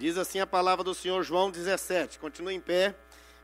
Diz 0.00 0.16
assim 0.16 0.40
a 0.40 0.46
palavra 0.46 0.82
do 0.82 0.94
Senhor 0.94 1.22
João 1.22 1.50
17. 1.50 2.18
Continue 2.18 2.54
em 2.54 2.60
pé 2.60 2.94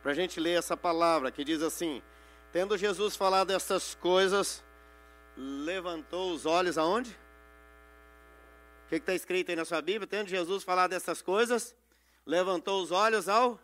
para 0.02 0.12
a 0.12 0.14
gente 0.14 0.40
ler 0.40 0.58
essa 0.58 0.74
palavra 0.74 1.30
que 1.30 1.44
diz 1.44 1.60
assim: 1.60 2.02
Tendo 2.50 2.78
Jesus 2.78 3.14
falado 3.14 3.50
essas 3.50 3.94
coisas, 3.94 4.64
levantou 5.36 6.32
os 6.32 6.46
olhos 6.46 6.78
aonde? 6.78 7.10
O 7.10 8.88
que 8.88 8.94
está 8.94 9.12
escrito 9.12 9.50
aí 9.50 9.54
na 9.54 9.66
sua 9.66 9.82
Bíblia? 9.82 10.06
Tendo 10.06 10.28
Jesus 10.30 10.64
falado 10.64 10.94
essas 10.94 11.20
coisas, 11.20 11.76
levantou 12.24 12.82
os 12.82 12.90
olhos 12.90 13.28
ao 13.28 13.60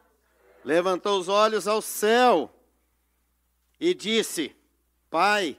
levantou 0.63 1.19
os 1.19 1.31
olhos 1.31 1.67
ao 1.67 1.81
céu 1.81 2.55
e 3.81 3.95
disse: 3.95 4.55
Pai, 5.09 5.59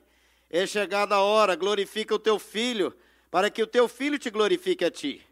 é 0.51 0.67
chegada 0.67 1.15
a 1.15 1.21
hora, 1.21 1.55
glorifica 1.55 2.13
o 2.13 2.19
teu 2.19 2.37
filho, 2.37 2.95
para 3.31 3.49
que 3.49 3.63
o 3.63 3.67
teu 3.67 3.87
filho 3.87 4.19
te 4.19 4.29
glorifique 4.29 4.85
a 4.85 4.91
ti. 4.91 5.25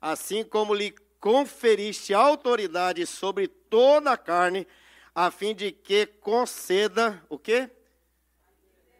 Assim 0.00 0.42
como 0.42 0.74
lhe 0.74 0.92
conferiste 1.24 2.12
autoridade 2.12 3.06
sobre 3.06 3.48
toda 3.48 4.12
a 4.12 4.16
carne, 4.18 4.68
a 5.14 5.30
fim 5.30 5.54
de 5.54 5.72
que 5.72 6.04
conceda 6.04 7.24
o 7.30 7.38
quê? 7.38 7.70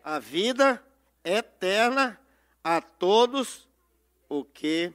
A 0.02 0.18
vida 0.18 0.82
eterna 1.22 2.18
a 2.62 2.80
todos 2.80 3.68
o 4.26 4.42
que 4.42 4.90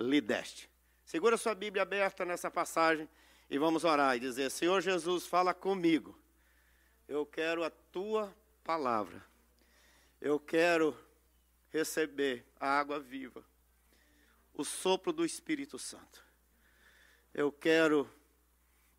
lhe 0.00 0.20
deste. 0.20 0.68
Segura 1.04 1.36
sua 1.36 1.54
Bíblia 1.54 1.84
aberta 1.84 2.24
nessa 2.24 2.50
passagem 2.50 3.08
e 3.48 3.56
vamos 3.56 3.84
orar 3.84 4.16
e 4.16 4.18
dizer: 4.18 4.50
Senhor 4.50 4.80
Jesus, 4.80 5.28
fala 5.28 5.54
comigo. 5.54 6.18
Eu 7.06 7.24
quero 7.24 7.62
a 7.62 7.70
tua 7.70 8.36
palavra. 8.64 9.24
Eu 10.20 10.40
quero 10.40 10.98
receber 11.70 12.44
a 12.58 12.66
água 12.80 12.98
viva, 12.98 13.44
o 14.52 14.64
sopro 14.64 15.12
do 15.12 15.24
Espírito 15.24 15.78
Santo. 15.78 16.23
Eu 17.34 17.50
quero 17.50 18.08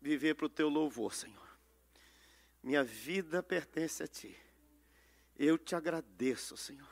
viver 0.00 0.34
para 0.34 0.44
o 0.44 0.50
teu 0.50 0.68
louvor, 0.68 1.14
Senhor. 1.14 1.46
Minha 2.62 2.84
vida 2.84 3.42
pertence 3.42 4.02
a 4.02 4.06
ti. 4.06 4.36
Eu 5.38 5.56
te 5.56 5.74
agradeço, 5.74 6.56
Senhor, 6.56 6.88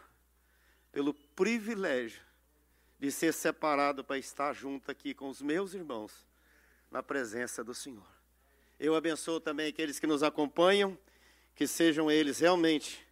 pelo 0.91 1.12
privilégio 1.12 2.23
de 2.98 3.11
ser 3.11 3.33
separado 3.34 4.03
para 4.03 4.19
estar 4.19 4.55
junto 4.55 4.91
aqui 4.91 5.12
com 5.12 5.28
os 5.28 5.42
meus 5.42 5.75
irmãos 5.75 6.27
na 6.91 7.03
presença 7.03 7.62
do 7.62 7.75
Senhor. 7.75 8.06
Eu 8.79 8.95
abençoo 8.95 9.41
também 9.41 9.69
aqueles 9.69 9.98
que 9.98 10.06
nos 10.06 10.23
acompanham, 10.23 10.98
que 11.55 11.67
sejam 11.67 12.11
eles 12.11 12.39
realmente 12.39 13.06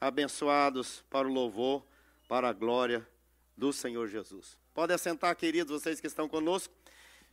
abençoados 0.00 1.04
para 1.10 1.26
o 1.26 1.32
louvor, 1.32 1.84
para 2.28 2.48
a 2.48 2.52
glória 2.52 3.06
do 3.56 3.72
Senhor 3.72 4.06
Jesus. 4.08 4.58
Podem 4.72 4.94
assentar, 4.94 5.34
queridos, 5.36 5.82
vocês 5.82 6.00
que 6.00 6.06
estão 6.06 6.28
conosco. 6.28 6.74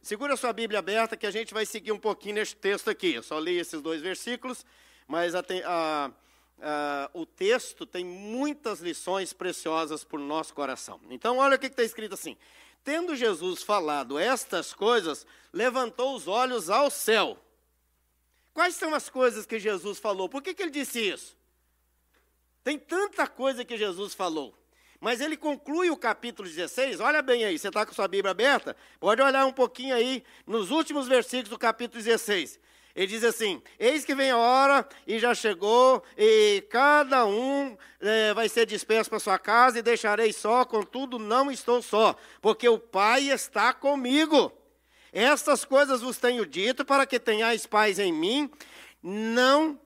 Segura 0.02 0.36
sua 0.36 0.52
Bíblia 0.52 0.80
aberta 0.80 1.16
que 1.16 1.28
a 1.28 1.32
gente 1.32 1.54
vai 1.54 1.64
seguir 1.64 1.92
um 1.92 2.00
pouquinho 2.00 2.36
neste 2.36 2.56
texto 2.56 2.90
aqui. 2.90 3.14
Eu 3.14 3.22
só 3.22 3.38
li 3.38 3.58
esses 3.58 3.82
dois 3.82 4.02
versículos, 4.02 4.66
mas 5.08 5.36
a, 5.36 5.44
a, 5.66 6.12
a, 6.60 7.10
o 7.14 7.24
texto 7.24 7.86
tem 7.86 8.04
muitas 8.04 8.80
lições 8.80 9.32
preciosas 9.32 10.04
para 10.04 10.20
o 10.20 10.24
nosso 10.24 10.56
coração. 10.56 11.00
Então, 11.12 11.38
olha 11.38 11.56
o 11.56 11.60
que 11.60 11.68
está 11.68 11.84
escrito 11.84 12.16
assim: 12.16 12.36
Tendo 12.84 13.16
Jesus 13.16 13.62
falado 13.62 14.18
estas 14.18 14.74
coisas, 14.74 15.26
levantou 15.54 16.16
os 16.16 16.28
olhos 16.28 16.68
ao 16.68 16.90
céu. 16.90 17.38
Quais 18.56 18.76
são 18.76 18.96
as 18.96 19.08
coisas 19.08 19.46
que 19.46 19.60
Jesus 19.60 20.00
falou? 20.00 20.28
Por 20.28 20.42
que, 20.42 20.56
que 20.56 20.64
ele 20.64 20.72
disse 20.72 21.00
isso? 21.00 21.38
Tem 22.64 22.78
tanta 22.78 23.28
coisa 23.28 23.64
que 23.64 23.78
Jesus 23.78 24.16
falou. 24.16 24.58
Mas 25.02 25.20
ele 25.20 25.36
conclui 25.36 25.90
o 25.90 25.98
capítulo 25.98 26.48
16, 26.48 27.00
olha 27.00 27.24
bem 27.24 27.44
aí, 27.44 27.58
você 27.58 27.70
está 27.70 27.84
com 27.84 27.92
sua 27.92 28.08
Bíblia 28.08 28.30
aberta? 28.30 28.78
Pode 29.00 29.20
olhar 29.20 29.48
um 29.48 29.52
pouquinho 29.52 29.96
aí, 29.96 30.24
nos 30.46 30.70
últimos 30.70 31.08
versículos 31.08 31.50
do 31.50 31.58
capítulo 31.58 32.04
16. 32.04 32.60
Ele 32.96 33.08
diz 33.08 33.24
assim: 33.24 33.64
Eis 33.80 34.06
que 34.06 34.14
vem 34.14 34.30
a 34.30 34.38
hora 34.38 34.88
e 35.08 35.18
já 35.18 35.34
chegou, 35.34 36.04
e 36.16 36.64
cada 36.70 37.26
um 37.26 37.76
é, 38.00 38.32
vai 38.36 38.48
ser 38.48 38.68
disperso 38.68 39.10
para 39.10 39.20
sua 39.20 39.40
casa, 39.40 39.80
e 39.80 39.82
deixarei 39.82 40.32
só, 40.32 40.64
contudo 40.66 41.18
não 41.18 41.50
estou 41.50 41.82
só, 41.82 42.16
porque 42.40 42.70
o 42.70 42.78
Pai 42.78 43.32
está 43.32 43.74
comigo. 43.74 44.52
Estas 45.12 45.66
coisas 45.66 46.02
vos 46.02 46.20
tenho 46.20 46.46
dito 46.46 46.86
para 46.86 47.08
que 47.08 47.20
tenhais 47.20 47.66
paz 47.66 47.98
em 47.98 48.14
mim. 48.14 48.52
Não 49.02 49.80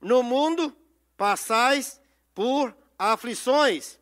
no 0.00 0.22
mundo 0.22 0.74
passais 1.18 2.00
por 2.34 2.74
aflições, 2.98 4.00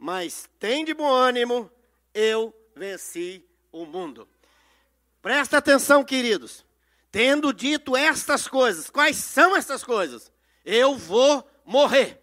mas 0.00 0.48
tem 0.58 0.82
de 0.82 0.94
bom 0.94 1.12
ânimo, 1.12 1.70
eu 2.14 2.54
venci 2.74 3.44
o 3.70 3.84
mundo. 3.84 4.26
Presta 5.20 5.58
atenção, 5.58 6.02
queridos. 6.02 6.64
Tendo 7.12 7.52
dito 7.52 7.94
estas 7.94 8.48
coisas, 8.48 8.88
quais 8.88 9.16
são 9.16 9.54
estas 9.54 9.84
coisas? 9.84 10.32
Eu 10.64 10.96
vou 10.96 11.46
morrer. 11.66 12.18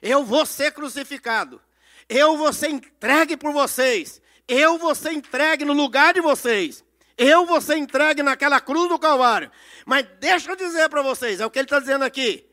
Eu 0.00 0.24
vou 0.24 0.46
ser 0.46 0.72
crucificado. 0.72 1.60
Eu 2.08 2.38
vou 2.38 2.54
ser 2.54 2.70
entregue 2.70 3.36
por 3.36 3.52
vocês. 3.52 4.22
Eu 4.48 4.78
vou 4.78 4.94
ser 4.94 5.12
entregue 5.12 5.66
no 5.66 5.74
lugar 5.74 6.14
de 6.14 6.22
vocês. 6.22 6.82
Eu 7.18 7.44
vou 7.44 7.60
ser 7.60 7.76
entregue 7.76 8.22
naquela 8.22 8.62
cruz 8.62 8.88
do 8.88 8.98
Calvário. 8.98 9.52
Mas 9.84 10.06
deixa 10.18 10.50
eu 10.50 10.56
dizer 10.56 10.88
para 10.88 11.02
vocês, 11.02 11.38
é 11.38 11.44
o 11.44 11.50
que 11.50 11.58
ele 11.58 11.66
está 11.66 11.78
dizendo 11.78 12.02
aqui. 12.02 12.48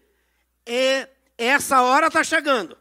E 0.67 1.07
essa 1.37 1.81
hora 1.81 2.07
está 2.07 2.21
chegando. 2.21 2.77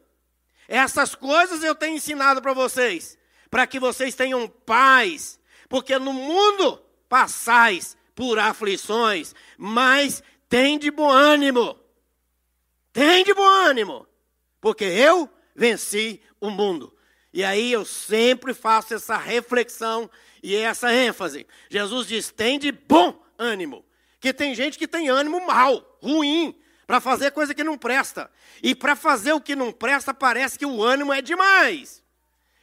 Essas 0.68 1.14
coisas 1.14 1.62
eu 1.62 1.74
tenho 1.74 1.96
ensinado 1.96 2.42
para 2.42 2.52
vocês, 2.52 3.16
para 3.50 3.66
que 3.66 3.78
vocês 3.78 4.14
tenham 4.14 4.48
paz, 4.48 5.38
porque 5.68 5.98
no 5.98 6.12
mundo 6.12 6.82
passais 7.08 7.96
por 8.14 8.38
aflições, 8.38 9.34
mas 9.56 10.22
tem 10.48 10.78
de 10.78 10.90
bom 10.90 11.10
ânimo. 11.10 11.78
Tem 12.92 13.22
de 13.24 13.34
bom 13.34 13.46
ânimo, 13.46 14.06
porque 14.60 14.84
eu 14.84 15.28
venci 15.54 16.20
o 16.40 16.50
mundo. 16.50 16.96
E 17.32 17.44
aí 17.44 17.70
eu 17.70 17.84
sempre 17.84 18.54
faço 18.54 18.94
essa 18.94 19.16
reflexão 19.16 20.10
e 20.42 20.56
essa 20.56 20.92
ênfase. 20.92 21.46
Jesus 21.68 22.06
diz: 22.06 22.30
tem 22.30 22.58
de 22.58 22.72
bom 22.72 23.22
ânimo. 23.38 23.84
Que 24.18 24.32
tem 24.32 24.54
gente 24.54 24.78
que 24.78 24.88
tem 24.88 25.10
ânimo 25.10 25.46
mal, 25.46 25.98
ruim, 26.02 26.58
para 26.86 27.00
fazer 27.00 27.32
coisa 27.32 27.54
que 27.54 27.64
não 27.64 27.76
presta. 27.76 28.30
E 28.62 28.74
para 28.74 28.94
fazer 28.94 29.32
o 29.32 29.40
que 29.40 29.56
não 29.56 29.72
presta, 29.72 30.14
parece 30.14 30.58
que 30.58 30.64
o 30.64 30.82
ânimo 30.82 31.12
é 31.12 31.20
demais. 31.20 32.02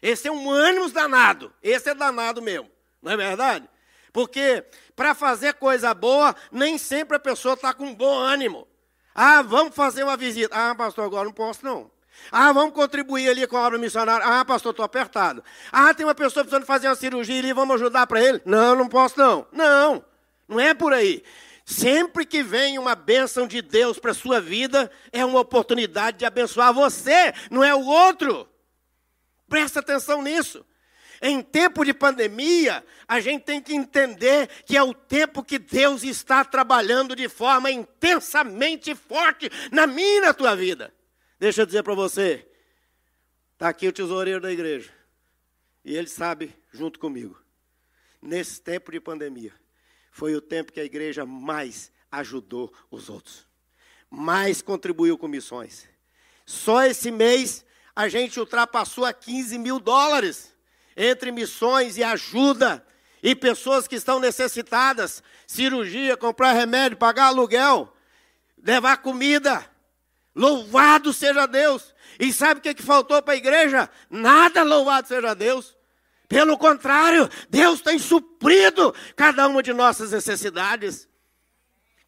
Esse 0.01 0.27
é 0.27 0.31
um 0.31 0.49
ânimo 0.49 0.89
danado. 0.89 1.53
Esse 1.61 1.89
é 1.89 1.95
danado 1.95 2.41
mesmo. 2.41 2.69
Não 3.01 3.11
é 3.11 3.17
verdade? 3.17 3.69
Porque 4.11 4.63
para 4.95 5.13
fazer 5.15 5.55
coisa 5.55 5.93
boa, 5.93 6.35
nem 6.51 6.77
sempre 6.77 7.17
a 7.17 7.19
pessoa 7.19 7.55
está 7.55 7.73
com 7.73 7.93
bom 7.93 8.17
ânimo. 8.17 8.67
Ah, 9.13 9.41
vamos 9.41 9.75
fazer 9.75 10.03
uma 10.03 10.15
visita. 10.15 10.55
Ah, 10.55 10.73
pastor, 10.73 11.05
agora 11.05 11.25
não 11.25 11.33
posso 11.33 11.65
não. 11.65 11.91
Ah, 12.31 12.51
vamos 12.53 12.73
contribuir 12.73 13.29
ali 13.29 13.45
com 13.47 13.57
a 13.57 13.65
obra 13.65 13.77
missionária. 13.77 14.25
Ah, 14.25 14.45
pastor, 14.45 14.71
estou 14.71 14.85
apertado. 14.85 15.43
Ah, 15.71 15.93
tem 15.93 16.05
uma 16.05 16.15
pessoa 16.15 16.43
precisando 16.43 16.65
fazer 16.65 16.87
uma 16.87 16.95
cirurgia 16.95 17.39
ali, 17.39 17.53
vamos 17.53 17.75
ajudar 17.75 18.07
para 18.07 18.23
ele? 18.23 18.41
Não, 18.45 18.75
não 18.75 18.87
posso 18.87 19.19
não. 19.19 19.47
Não, 19.51 20.03
não 20.47 20.59
é 20.59 20.73
por 20.73 20.93
aí. 20.93 21.23
Sempre 21.65 22.25
que 22.25 22.43
vem 22.43 22.77
uma 22.77 22.93
bênção 22.93 23.47
de 23.47 23.61
Deus 23.61 23.97
para 23.97 24.11
a 24.11 24.15
sua 24.15 24.41
vida, 24.41 24.91
é 25.11 25.23
uma 25.23 25.39
oportunidade 25.39 26.19
de 26.19 26.25
abençoar 26.25 26.73
você, 26.73 27.33
não 27.49 27.63
é 27.63 27.73
o 27.73 27.85
outro. 27.85 28.49
Presta 29.47 29.79
atenção 29.79 30.21
nisso. 30.21 30.65
Em 31.21 31.41
tempo 31.41 31.85
de 31.85 31.93
pandemia, 31.93 32.85
a 33.07 33.21
gente 33.21 33.43
tem 33.43 33.61
que 33.61 33.73
entender 33.73 34.49
que 34.65 34.75
é 34.75 34.83
o 34.83 34.93
tempo 34.93 35.41
que 35.41 35.57
Deus 35.57 36.03
está 36.03 36.43
trabalhando 36.43 37.15
de 37.15 37.29
forma 37.29 37.71
intensamente 37.71 38.93
forte 38.93 39.49
na 39.71 39.87
minha 39.87 40.17
e 40.17 40.21
na 40.21 40.33
tua 40.33 40.53
vida. 40.53 40.93
Deixa 41.39 41.61
eu 41.61 41.65
dizer 41.65 41.81
para 41.81 41.93
você, 41.93 42.45
está 43.53 43.69
aqui 43.69 43.87
o 43.87 43.93
tesoureiro 43.93 44.41
da 44.41 44.51
igreja, 44.51 44.91
e 45.85 45.95
ele 45.95 46.07
sabe 46.07 46.53
junto 46.73 46.99
comigo, 46.99 47.41
nesse 48.21 48.61
tempo 48.61 48.91
de 48.91 48.99
pandemia, 48.99 49.53
foi 50.13 50.35
o 50.35 50.41
tempo 50.41 50.71
que 50.71 50.79
a 50.79 50.85
igreja 50.85 51.25
mais 51.25 51.91
ajudou 52.11 52.71
os 52.91 53.09
outros, 53.09 53.47
mais 54.11 54.61
contribuiu 54.61 55.17
com 55.17 55.27
missões. 55.27 55.89
Só 56.45 56.83
esse 56.83 57.09
mês 57.09 57.65
a 57.95 58.07
gente 58.07 58.39
ultrapassou 58.39 59.05
a 59.05 59.11
15 59.11 59.57
mil 59.57 59.79
dólares 59.79 60.53
entre 60.95 61.31
missões 61.31 61.97
e 61.97 62.03
ajuda 62.03 62.85
e 63.23 63.35
pessoas 63.35 63.87
que 63.87 63.95
estão 63.95 64.19
necessitadas, 64.19 65.23
cirurgia, 65.47 66.15
comprar 66.15 66.51
remédio, 66.53 66.95
pagar 66.95 67.27
aluguel, 67.27 67.91
levar 68.63 68.97
comida. 68.97 69.67
Louvado 70.35 71.11
seja 71.11 71.47
Deus. 71.47 71.93
E 72.19 72.31
sabe 72.31 72.59
o 72.59 72.61
que, 72.61 72.75
que 72.75 72.83
faltou 72.83 73.19
para 73.23 73.33
a 73.33 73.37
igreja? 73.37 73.89
Nada 74.11 74.61
louvado 74.61 75.07
seja 75.07 75.33
Deus. 75.33 75.75
Pelo 76.33 76.57
contrário, 76.57 77.29
Deus 77.47 77.79
tem 77.79 77.99
suprido 77.99 78.91
cada 79.15 79.47
uma 79.47 79.61
de 79.61 79.71
nossas 79.71 80.11
necessidades. 80.11 81.07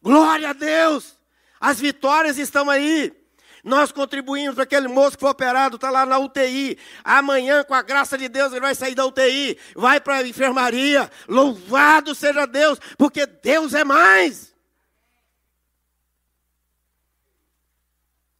Glória 0.02 0.50
a 0.50 0.52
Deus! 0.52 1.14
As 1.60 1.78
vitórias 1.78 2.36
estão 2.36 2.68
aí. 2.68 3.14
Nós 3.62 3.92
contribuímos 3.92 4.56
para 4.56 4.64
aquele 4.64 4.88
moço 4.88 5.16
que 5.16 5.20
foi 5.20 5.30
operado, 5.30 5.76
está 5.76 5.90
lá 5.90 6.04
na 6.04 6.18
UTI. 6.18 6.76
Amanhã, 7.04 7.62
com 7.62 7.72
a 7.72 7.82
graça 7.82 8.18
de 8.18 8.28
Deus, 8.28 8.50
ele 8.50 8.62
vai 8.62 8.74
sair 8.74 8.96
da 8.96 9.06
UTI, 9.06 9.56
vai 9.76 10.00
para 10.00 10.16
a 10.16 10.26
enfermaria. 10.26 11.08
Louvado 11.28 12.12
seja 12.12 12.46
Deus, 12.46 12.80
porque 12.98 13.26
Deus 13.26 13.74
é 13.74 13.84
mais. 13.84 14.52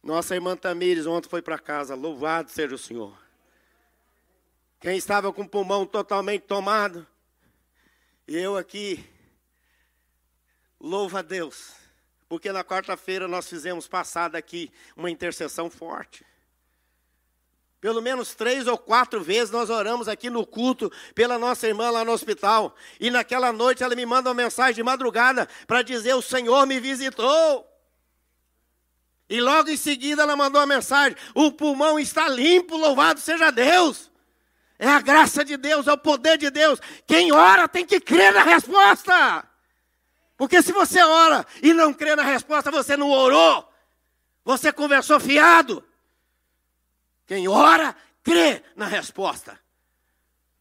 Nossa 0.03 0.35
irmã 0.35 0.57
Tamires 0.57 1.05
ontem 1.05 1.29
foi 1.29 1.41
para 1.41 1.57
casa, 1.57 1.95
louvado 1.95 2.51
seja 2.51 2.75
o 2.75 2.77
Senhor. 2.77 3.26
Quem 4.79 4.95
estava 4.95 5.33
com 5.33 5.41
o 5.41 5.49
pulmão 5.49 5.85
totalmente 5.85 6.43
tomado, 6.43 7.05
e 8.27 8.35
eu 8.37 8.55
aqui, 8.55 9.03
louva 10.79 11.19
a 11.19 11.21
Deus, 11.23 11.73
porque 12.29 12.51
na 12.51 12.63
quarta-feira 12.63 13.27
nós 13.27 13.47
fizemos 13.47 13.87
passada 13.87 14.37
aqui 14.37 14.71
uma 14.95 15.09
intercessão 15.09 15.69
forte. 15.69 16.23
Pelo 17.79 18.01
menos 18.01 18.35
três 18.35 18.67
ou 18.67 18.77
quatro 18.77 19.23
vezes 19.23 19.51
nós 19.51 19.69
oramos 19.69 20.07
aqui 20.07 20.29
no 20.29 20.45
culto 20.45 20.91
pela 21.13 21.37
nossa 21.37 21.67
irmã 21.67 21.89
lá 21.89 22.03
no 22.03 22.11
hospital. 22.11 22.75
E 22.99 23.11
naquela 23.11 23.53
noite 23.53 23.83
ela 23.83 23.95
me 23.95 24.05
manda 24.05 24.29
uma 24.29 24.35
mensagem 24.35 24.75
de 24.75 24.83
madrugada 24.83 25.47
para 25.67 25.83
dizer: 25.83 26.15
O 26.15 26.21
Senhor 26.21 26.65
me 26.65 26.79
visitou. 26.79 27.65
E 29.29 29.39
logo 29.39 29.69
em 29.69 29.77
seguida 29.77 30.23
ela 30.23 30.35
mandou 30.35 30.59
uma 30.59 30.67
mensagem: 30.67 31.15
o 31.35 31.51
pulmão 31.51 31.99
está 31.99 32.27
limpo, 32.27 32.75
louvado 32.75 33.19
seja 33.19 33.51
Deus. 33.51 34.11
É 34.79 34.87
a 34.87 35.01
graça 35.01 35.43
de 35.43 35.57
Deus, 35.57 35.87
é 35.87 35.93
o 35.93 35.97
poder 35.97 36.37
de 36.37 36.49
Deus. 36.51 36.79
Quem 37.07 37.31
ora 37.31 37.67
tem 37.67 37.85
que 37.85 37.99
crer 37.99 38.33
na 38.33 38.43
resposta. 38.43 39.43
Porque 40.37 40.61
se 40.61 40.71
você 40.71 41.01
ora 41.01 41.45
e 41.63 41.73
não 41.73 41.93
crê 41.93 42.15
na 42.15 42.23
resposta, 42.23 42.69
você 42.69 42.95
não 42.95 43.09
orou. 43.09 43.67
Você 44.45 44.71
conversou 44.71 45.19
fiado. 45.19 45.83
Quem 47.25 47.47
ora, 47.47 47.95
crê 48.23 48.63
na 48.75 48.85
resposta. 48.85 49.59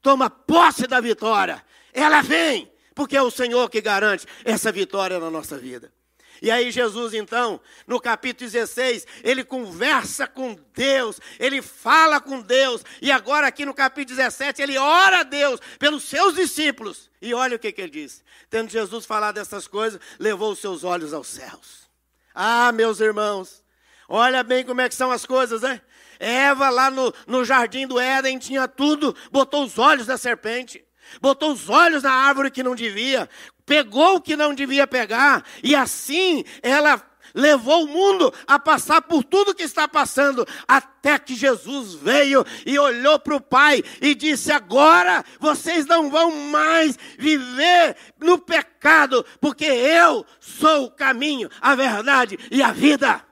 Toma 0.01 0.31
posse 0.31 0.87
da 0.87 1.01
vitória. 1.01 1.65
Ela 1.93 2.23
vem, 2.23 2.73
porque 2.95 3.17
é 3.17 3.23
o 3.23 3.31
Senhor 3.31 3.69
que 3.69 3.81
garante 3.81 4.27
essa 4.45 4.73
vitória 4.73 5.19
na 5.19 5.31
nossa 5.31 5.59
vida. 5.59 5.93
E 6.41 6.51
aí, 6.51 6.71
Jesus, 6.71 7.15
então, 7.15 7.61
no 7.87 8.01
capítulo 8.01 8.51
16, 8.51 9.07
ele 9.23 9.45
conversa 9.45 10.27
com 10.27 10.57
Deus, 10.75 11.21
ele 11.39 11.63
fala 11.63 12.21
com 12.21 12.41
Deus, 12.41 12.85
e 13.01 13.11
agora, 13.11 13.47
aqui 13.47 13.65
no 13.65 13.75
capítulo 13.75 14.17
17, 14.17 14.61
ele 14.61 14.79
ora 14.79 15.21
a 15.21 15.23
Deus 15.23 15.61
pelos 15.79 16.05
seus 16.05 16.35
discípulos. 16.35 17.11
E 17.21 17.33
olha 17.35 17.57
o 17.57 17.59
que, 17.59 17.73
que 17.73 17.81
ele 17.81 17.91
diz: 17.91 18.23
tendo 18.51 18.71
Jesus 18.71 19.07
falado 19.07 19.37
dessas 19.37 19.67
coisas, 19.67 20.01
levou 20.19 20.53
os 20.53 20.59
seus 20.59 20.85
olhos 20.85 21.13
aos 21.13 21.29
céus. 21.29 21.91
Ah, 22.35 22.71
meus 22.73 23.01
irmãos, 23.01 23.65
olha 24.09 24.43
bem 24.43 24.65
como 24.65 24.81
é 24.81 24.89
que 24.89 24.95
são 24.95 25.11
as 25.11 25.25
coisas, 25.25 25.63
né? 25.63 25.81
Eva, 26.19 26.71
lá 26.71 26.91
no, 26.91 27.13
no 27.27 27.45
jardim 27.45 27.87
do 27.87 27.99
Éden, 28.01 28.39
tinha 28.39 28.67
tudo, 28.67 29.15
botou 29.31 29.65
os 29.65 29.79
olhos 29.79 30.07
da 30.07 30.17
serpente 30.17 30.86
botou 31.21 31.53
os 31.53 31.69
olhos 31.69 32.03
na 32.03 32.13
árvore 32.13 32.51
que 32.51 32.63
não 32.63 32.75
devia, 32.75 33.29
pegou 33.65 34.17
o 34.17 34.21
que 34.21 34.37
não 34.37 34.55
devia 34.55 34.87
pegar, 34.87 35.45
e 35.63 35.75
assim 35.75 36.45
ela 36.63 37.03
levou 37.37 37.85
o 37.85 37.89
mundo 37.89 38.33
a 38.47 38.59
passar 38.59 39.03
por 39.03 39.23
tudo 39.23 39.55
que 39.55 39.63
está 39.63 39.87
passando, 39.87 40.47
até 40.67 41.19
que 41.19 41.35
Jesus 41.35 41.95
veio 41.95 42.45
e 42.65 42.79
olhou 42.79 43.19
para 43.19 43.37
o 43.37 43.41
Pai 43.41 43.83
e 44.01 44.15
disse: 44.15 44.51
Agora 44.51 45.23
vocês 45.39 45.87
não 45.87 46.11
vão 46.11 46.35
mais 46.51 46.99
viver 47.19 47.97
no 48.19 48.39
pecado, 48.39 49.25
porque 49.41 49.67
eu 49.67 50.25
sou 50.41 50.87
o 50.87 50.91
caminho, 50.91 51.51
a 51.61 51.75
verdade 51.75 52.39
e 52.51 52.63
a 52.63 52.73
vida. 52.73 53.23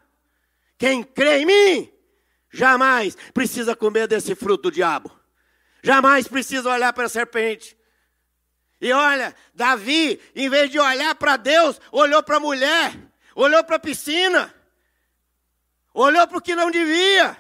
Quem 0.77 1.03
crê 1.03 1.39
em 1.39 1.47
mim, 1.47 1.93
jamais 2.53 3.17
precisa 3.33 3.75
comer 3.75 4.07
desse 4.07 4.35
fruto 4.35 4.65
do 4.65 4.75
diabo, 4.75 5.11
jamais 5.85 6.27
precisa 6.27 6.69
olhar 6.69 6.93
para 6.93 7.05
a 7.05 7.09
serpente 7.09 7.77
e 8.85 8.93
olha, 8.93 9.35
Davi, 9.55 10.21
em 10.37 10.47
vez 10.51 10.71
de 10.71 10.79
olhar 10.79 11.15
para 11.15 11.39
Deus, 11.39 11.81
olhou 11.91 12.23
para 12.23 12.37
a 12.37 12.41
mulher, 12.41 12.95
olhou 13.35 13.65
para 13.65 13.77
a 13.77 13.79
piscina, 13.79 14.55
olhou 15.95 16.29
para 16.29 16.37
o 16.37 16.43
que 16.43 16.55
não 16.55 16.71
devia. 16.71 17.35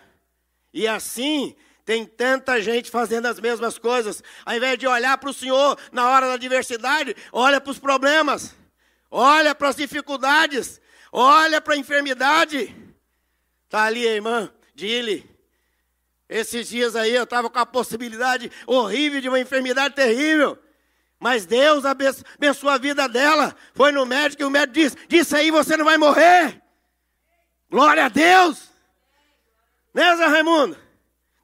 E 0.72 0.88
assim, 0.88 1.54
tem 1.84 2.06
tanta 2.06 2.62
gente 2.62 2.90
fazendo 2.90 3.26
as 3.26 3.38
mesmas 3.38 3.76
coisas. 3.76 4.22
Ao 4.42 4.56
invés 4.56 4.78
de 4.78 4.86
olhar 4.86 5.18
para 5.18 5.28
o 5.28 5.34
Senhor 5.34 5.78
na 5.92 6.08
hora 6.08 6.28
da 6.28 6.32
adversidade, 6.32 7.14
olha 7.30 7.60
para 7.60 7.72
os 7.72 7.78
problemas, 7.78 8.56
olha 9.10 9.54
para 9.54 9.68
as 9.68 9.76
dificuldades, 9.76 10.80
olha 11.12 11.60
para 11.60 11.74
a 11.74 11.76
enfermidade. 11.76 12.74
Está 13.66 13.84
ali 13.84 14.08
a 14.08 14.12
irmã 14.12 14.50
Dile. 14.74 15.33
Esses 16.28 16.68
dias 16.68 16.96
aí 16.96 17.14
eu 17.14 17.24
estava 17.24 17.50
com 17.50 17.58
a 17.58 17.66
possibilidade 17.66 18.50
horrível 18.66 19.20
de 19.20 19.28
uma 19.28 19.40
enfermidade 19.40 19.94
terrível. 19.94 20.58
Mas 21.20 21.46
Deus 21.46 21.84
abençoou 21.84 22.72
a 22.72 22.78
vida 22.78 23.08
dela. 23.08 23.54
Foi 23.74 23.92
no 23.92 24.04
médico 24.04 24.42
e 24.42 24.44
o 24.44 24.50
médico 24.50 24.74
disse: 24.74 24.96
Disse 25.08 25.36
aí 25.36 25.50
você 25.50 25.76
não 25.76 25.84
vai 25.84 25.96
morrer. 25.96 26.60
Glória 27.70 28.06
a 28.06 28.08
Deus. 28.08 28.70
Né, 29.92 30.16
Zé 30.16 30.26
Raimundo? 30.26 30.76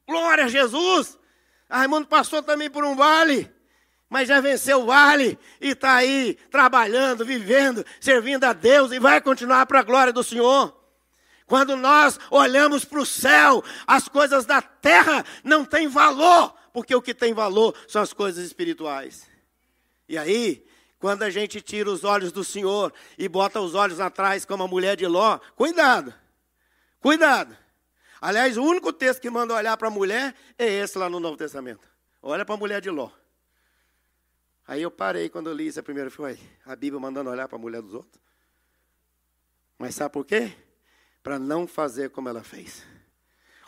Glória 0.07 0.45
a 0.45 0.47
Jesus. 0.49 1.17
A 1.69 1.77
Raimundo 1.77 2.07
passou 2.07 2.43
também 2.43 2.69
por 2.69 2.83
um 2.83 2.95
vale, 2.95 3.49
mas 4.09 4.27
já 4.27 4.41
venceu 4.41 4.81
o 4.81 4.85
vale 4.85 5.39
e 5.61 5.69
está 5.69 5.95
aí 5.95 6.37
trabalhando, 6.49 7.23
vivendo, 7.23 7.85
servindo 7.99 8.43
a 8.43 8.51
Deus 8.51 8.91
e 8.91 8.99
vai 8.99 9.21
continuar 9.21 9.65
para 9.65 9.79
a 9.79 9.83
glória 9.83 10.11
do 10.11 10.23
Senhor. 10.23 10.80
Quando 11.51 11.75
nós 11.75 12.17
olhamos 12.29 12.85
para 12.85 13.01
o 13.01 13.05
céu, 13.05 13.61
as 13.85 14.07
coisas 14.07 14.45
da 14.45 14.61
terra 14.61 15.25
não 15.43 15.65
têm 15.65 15.85
valor, 15.89 16.55
porque 16.71 16.95
o 16.95 17.01
que 17.01 17.13
tem 17.13 17.33
valor 17.33 17.75
são 17.89 18.01
as 18.01 18.13
coisas 18.13 18.45
espirituais. 18.45 19.29
E 20.07 20.17
aí, 20.17 20.65
quando 20.97 21.23
a 21.23 21.29
gente 21.29 21.59
tira 21.59 21.91
os 21.91 22.05
olhos 22.05 22.31
do 22.31 22.41
Senhor 22.41 22.93
e 23.17 23.27
bota 23.27 23.59
os 23.59 23.75
olhos 23.75 23.99
atrás 23.99 24.45
como 24.45 24.63
a 24.63 24.67
mulher 24.67 24.95
de 24.95 25.05
Ló, 25.05 25.39
cuidado, 25.53 26.13
cuidado. 27.01 27.53
Aliás, 28.21 28.55
o 28.55 28.63
único 28.63 28.93
texto 28.93 29.19
que 29.19 29.29
manda 29.29 29.53
olhar 29.53 29.75
para 29.75 29.89
a 29.89 29.91
mulher 29.91 30.33
é 30.57 30.65
esse 30.65 30.97
lá 30.97 31.09
no 31.09 31.19
Novo 31.19 31.35
Testamento. 31.35 31.85
Olha 32.21 32.45
para 32.45 32.55
a 32.55 32.57
mulher 32.57 32.79
de 32.79 32.89
Ló. 32.89 33.11
Aí 34.65 34.83
eu 34.83 34.89
parei 34.89 35.27
quando 35.27 35.49
eu 35.49 35.53
li 35.53 35.67
isso 35.67 35.81
a 35.81 35.83
primeira 35.83 36.09
vez. 36.09 36.39
A 36.65 36.77
Bíblia 36.77 37.01
mandando 37.01 37.29
olhar 37.29 37.49
para 37.49 37.57
a 37.57 37.61
mulher 37.61 37.81
dos 37.81 37.93
outros. 37.93 38.21
Mas 39.77 39.95
sabe 39.95 40.13
por 40.13 40.23
quê? 40.23 40.55
Para 41.23 41.37
não 41.37 41.67
fazer 41.67 42.09
como 42.09 42.29
ela 42.29 42.43
fez. 42.43 42.83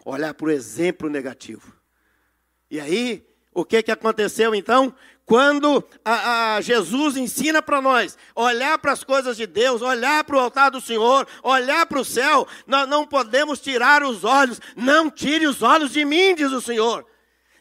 Olhar 0.06 0.34
para 0.34 0.48
o 0.48 0.52
exemplo 0.52 1.10
negativo. 1.10 1.74
E 2.70 2.80
aí, 2.80 3.26
o 3.54 3.64
que, 3.64 3.84
que 3.84 3.92
aconteceu 3.92 4.56
então? 4.56 4.94
Quando 5.26 5.84
a, 6.04 6.56
a 6.56 6.62
Jesus 6.62 7.16
ensina 7.16 7.62
para 7.62 7.82
nós 7.82 8.18
olhar 8.36 8.78
para 8.80 8.92
as 8.92 9.04
coisas 9.04 9.38
de 9.38 9.48
Deus, 9.48 9.82
olhar 9.82 10.24
para 10.24 10.36
o 10.36 10.40
altar 10.40 10.72
do 10.72 10.82
Senhor, 10.82 11.28
olhar 11.42 11.86
para 11.86 12.00
o 12.00 12.06
céu, 12.06 12.48
nós 12.68 12.90
não 12.90 13.08
podemos 13.08 13.62
tirar 13.62 14.04
os 14.04 14.24
olhos, 14.24 14.60
não 14.76 15.10
tire 15.10 15.48
os 15.48 15.62
olhos 15.62 15.92
de 15.92 16.04
mim, 16.04 16.36
diz 16.36 16.52
o 16.52 16.60
Senhor. 16.60 17.06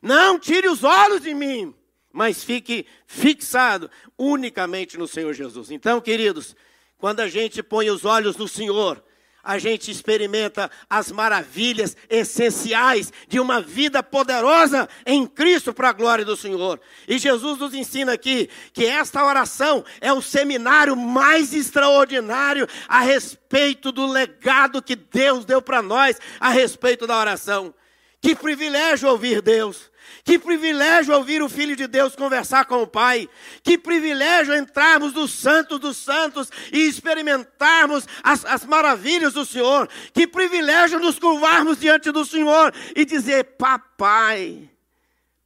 Não 0.01 0.39
tire 0.39 0.69
os 0.69 0.83
olhos 0.83 1.23
de 1.23 1.33
mim, 1.33 1.73
mas 2.13 2.43
fique 2.43 2.85
fixado 3.07 3.89
unicamente 4.19 4.99
no 4.99 5.07
Senhor 5.07 5.33
Jesus. 5.33 5.71
Então, 5.71 6.01
queridos, 6.01 6.57
quando 6.99 7.21
a 7.21 7.29
gente 7.29 7.63
põe 7.63 7.89
os 7.89 8.05
olhos 8.05 8.37
no 8.37 8.49
Senhor, 8.49 9.03
a 9.43 9.59
gente 9.59 9.91
experimenta 9.91 10.71
as 10.89 11.11
maravilhas 11.11 11.97
essenciais 12.09 13.13
de 13.29 13.41
uma 13.41 13.61
vida 13.61 14.03
poderosa 14.03 14.89
em 15.05 15.27
Cristo 15.27 15.75
para 15.75 15.89
a 15.89 15.93
glória 15.93 16.25
do 16.25 16.37
Senhor. 16.37 16.81
E 17.09 17.19
Jesus 17.19 17.59
nos 17.59 17.75
ensina 17.75 18.13
aqui 18.13 18.49
que 18.73 18.87
esta 18.87 19.25
oração 19.25 19.85
é 20.01 20.13
o 20.13 20.23
seminário 20.23 20.97
mais 20.97 21.53
extraordinário 21.53 22.69
a 22.89 23.01
respeito 23.01 23.91
do 23.91 24.07
legado 24.07 24.83
que 24.83 24.97
Deus 24.97 25.45
deu 25.45 25.61
para 25.61 25.83
nós 25.83 26.19
a 26.39 26.51
respeito 26.51 27.07
da 27.07 27.19
oração. 27.19 27.75
Que 28.21 28.37
privilégio 28.37 29.09
ouvir 29.09 29.43
Deus. 29.43 29.92
Que 30.25 30.39
privilégio 30.39 31.15
ouvir 31.17 31.43
o 31.43 31.49
Filho 31.49 31.75
de 31.75 31.89
Deus 31.89 32.15
conversar 32.15 32.65
com 32.67 32.81
o 32.83 32.87
Pai. 32.87 33.29
Que 33.63 33.77
privilégio 33.77 34.55
entrarmos 34.55 35.13
no 35.13 35.27
Santo 35.27 35.81
dos 35.81 35.97
Santos 35.97 36.49
e 36.73 36.87
experimentarmos 36.87 38.07
as, 38.23 38.45
as 38.45 38.65
maravilhas 38.65 39.35
do 39.35 39.45
Senhor. 39.45 39.89
Que 40.15 40.27
privilégio 40.27 41.01
nos 41.01 41.19
curvarmos 41.19 41.81
diante 41.81 42.13
do 42.13 42.25
Senhor 42.25 42.73
e 42.95 43.05
dizer: 43.05 43.57
Papai, 43.57 44.71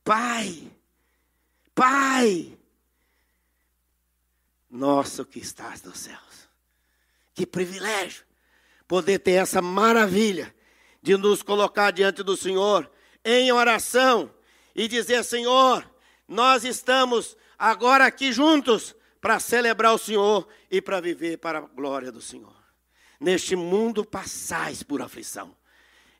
Pai, 0.04 0.70
Pai, 1.74 2.52
nosso 4.70 5.24
que 5.24 5.38
estás 5.38 5.82
nos 5.82 5.98
céus. 6.00 6.50
Que 7.34 7.46
privilégio 7.46 8.24
poder 8.86 9.20
ter 9.20 9.32
essa 9.32 9.62
maravilha 9.62 10.54
de 11.02 11.16
nos 11.16 11.42
colocar 11.42 11.92
diante 11.92 12.22
do 12.22 12.36
Senhor 12.36 12.90
em 13.24 13.50
oração 13.50 14.35
e 14.76 14.86
dizer: 14.86 15.24
Senhor, 15.24 15.90
nós 16.28 16.62
estamos 16.62 17.36
agora 17.58 18.04
aqui 18.04 18.30
juntos 18.30 18.94
para 19.20 19.40
celebrar 19.40 19.94
o 19.94 19.98
Senhor 19.98 20.46
e 20.70 20.82
para 20.82 21.00
viver 21.00 21.38
para 21.38 21.58
a 21.58 21.62
glória 21.62 22.12
do 22.12 22.20
Senhor. 22.20 22.54
Neste 23.18 23.56
mundo 23.56 24.04
passais 24.04 24.82
por 24.82 25.00
aflição, 25.00 25.56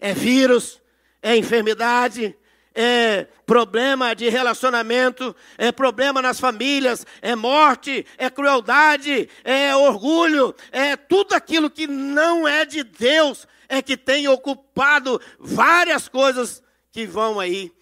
é 0.01 0.15
vírus, 0.15 0.81
é 1.21 1.37
enfermidade, 1.37 2.35
é 2.75 3.27
problema 3.45 4.15
de 4.15 4.31
relacionamento, 4.31 5.37
é 5.59 5.71
problema 5.71 6.23
nas 6.23 6.41
famílias, 6.41 7.05
é 7.21 7.37
morte, 7.37 8.07
é 8.17 8.31
crueldade, 8.31 9.29
é 9.45 9.77
orgulho, 9.77 10.55
é 10.73 10.97
tudo 10.97 11.35
aquilo 11.35 11.69
que 11.69 11.87
não 11.87 12.49
é 12.49 12.65
de 12.65 12.83
Deus, 12.83 13.47
é 13.69 13.83
que 13.83 13.97
tem 13.97 14.27
ocupado 14.27 15.21
várias 15.39 16.09
coisas 16.09 16.63
que 16.91 17.07
vão 17.07 17.39
aí 17.39 17.76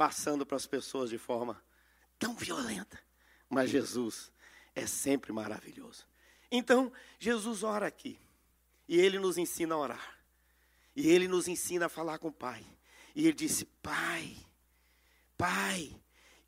passando 0.00 0.46
para 0.46 0.56
as 0.56 0.66
pessoas 0.66 1.10
de 1.10 1.18
forma 1.18 1.62
tão 2.18 2.34
violenta. 2.34 2.98
Mas 3.50 3.68
Jesus 3.68 4.32
é 4.74 4.86
sempre 4.86 5.30
maravilhoso. 5.30 6.06
Então, 6.50 6.90
Jesus 7.18 7.62
ora 7.62 7.86
aqui. 7.86 8.18
E 8.88 8.98
ele 8.98 9.18
nos 9.18 9.36
ensina 9.36 9.74
a 9.74 9.78
orar. 9.78 10.18
E 10.96 11.06
ele 11.10 11.28
nos 11.28 11.48
ensina 11.48 11.84
a 11.84 11.90
falar 11.90 12.16
com 12.18 12.28
o 12.28 12.32
Pai. 12.32 12.64
E 13.14 13.26
ele 13.26 13.34
disse: 13.34 13.66
Pai, 13.82 14.34
Pai, 15.36 15.94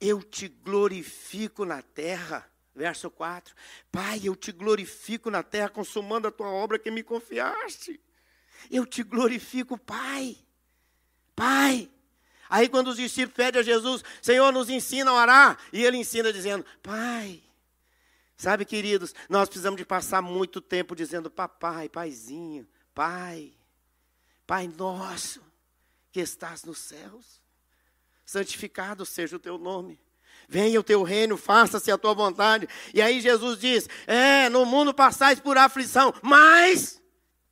eu 0.01 0.23
te 0.23 0.49
glorifico 0.49 1.67
na 1.67 1.83
terra. 1.83 2.51
Verso 2.75 3.11
4: 3.11 3.55
Pai, 3.91 4.23
eu 4.25 4.35
te 4.35 4.51
glorifico 4.51 5.31
na 5.31 5.43
terra, 5.43 5.69
consumando 5.69 6.27
a 6.27 6.33
tua 6.33 6.49
obra 6.49 6.79
que 6.79 6.91
me 6.91 7.03
confiaste. 7.03 8.01
Eu 8.71 8.87
te 8.87 9.03
glorifico, 9.03 9.77
Pai. 9.77 10.39
Pai. 11.37 11.91
Aí, 12.53 12.69
quando 12.69 12.89
os 12.89 12.99
discípulos 12.99 13.35
pedem 13.35 13.63
a 13.63 13.65
Jesus, 13.65 14.05
Senhor, 14.21 14.53
nos 14.53 14.69
ensina 14.69 15.11
a 15.11 15.15
orar. 15.15 15.59
E 15.73 15.83
ele 15.83 15.97
ensina 15.97 16.31
dizendo: 16.31 16.67
Pai. 16.83 17.43
Sabe, 18.37 18.67
queridos, 18.67 19.15
nós 19.27 19.49
precisamos 19.49 19.79
de 19.79 19.87
passar 19.87 20.21
muito 20.21 20.61
tempo 20.61 20.95
dizendo: 20.95 21.31
Papai, 21.31 21.89
Paizinho, 21.89 22.69
Pai. 22.95 23.55
Pai 24.47 24.69
nosso 24.69 25.41
que 26.13 26.21
estás 26.21 26.63
nos 26.63 26.77
céus, 26.77 27.41
santificado 28.23 29.07
seja 29.07 29.37
o 29.37 29.41
teu 29.41 29.57
nome. 29.57 29.99
Venha 30.47 30.79
o 30.79 30.85
teu 30.85 31.03
reino, 31.03 31.39
faça-se 31.39 31.91
a 31.91 31.97
tua 31.97 32.13
vontade. 32.13 32.69
E 32.93 33.01
aí 33.01 33.23
Jesus 33.23 33.59
diz: 33.59 33.89
É, 34.07 34.51
no 34.51 34.67
mundo 34.67 34.93
passais 34.93 35.41
por 35.41 35.57
aflição, 35.57 36.13
mas 36.21 37.01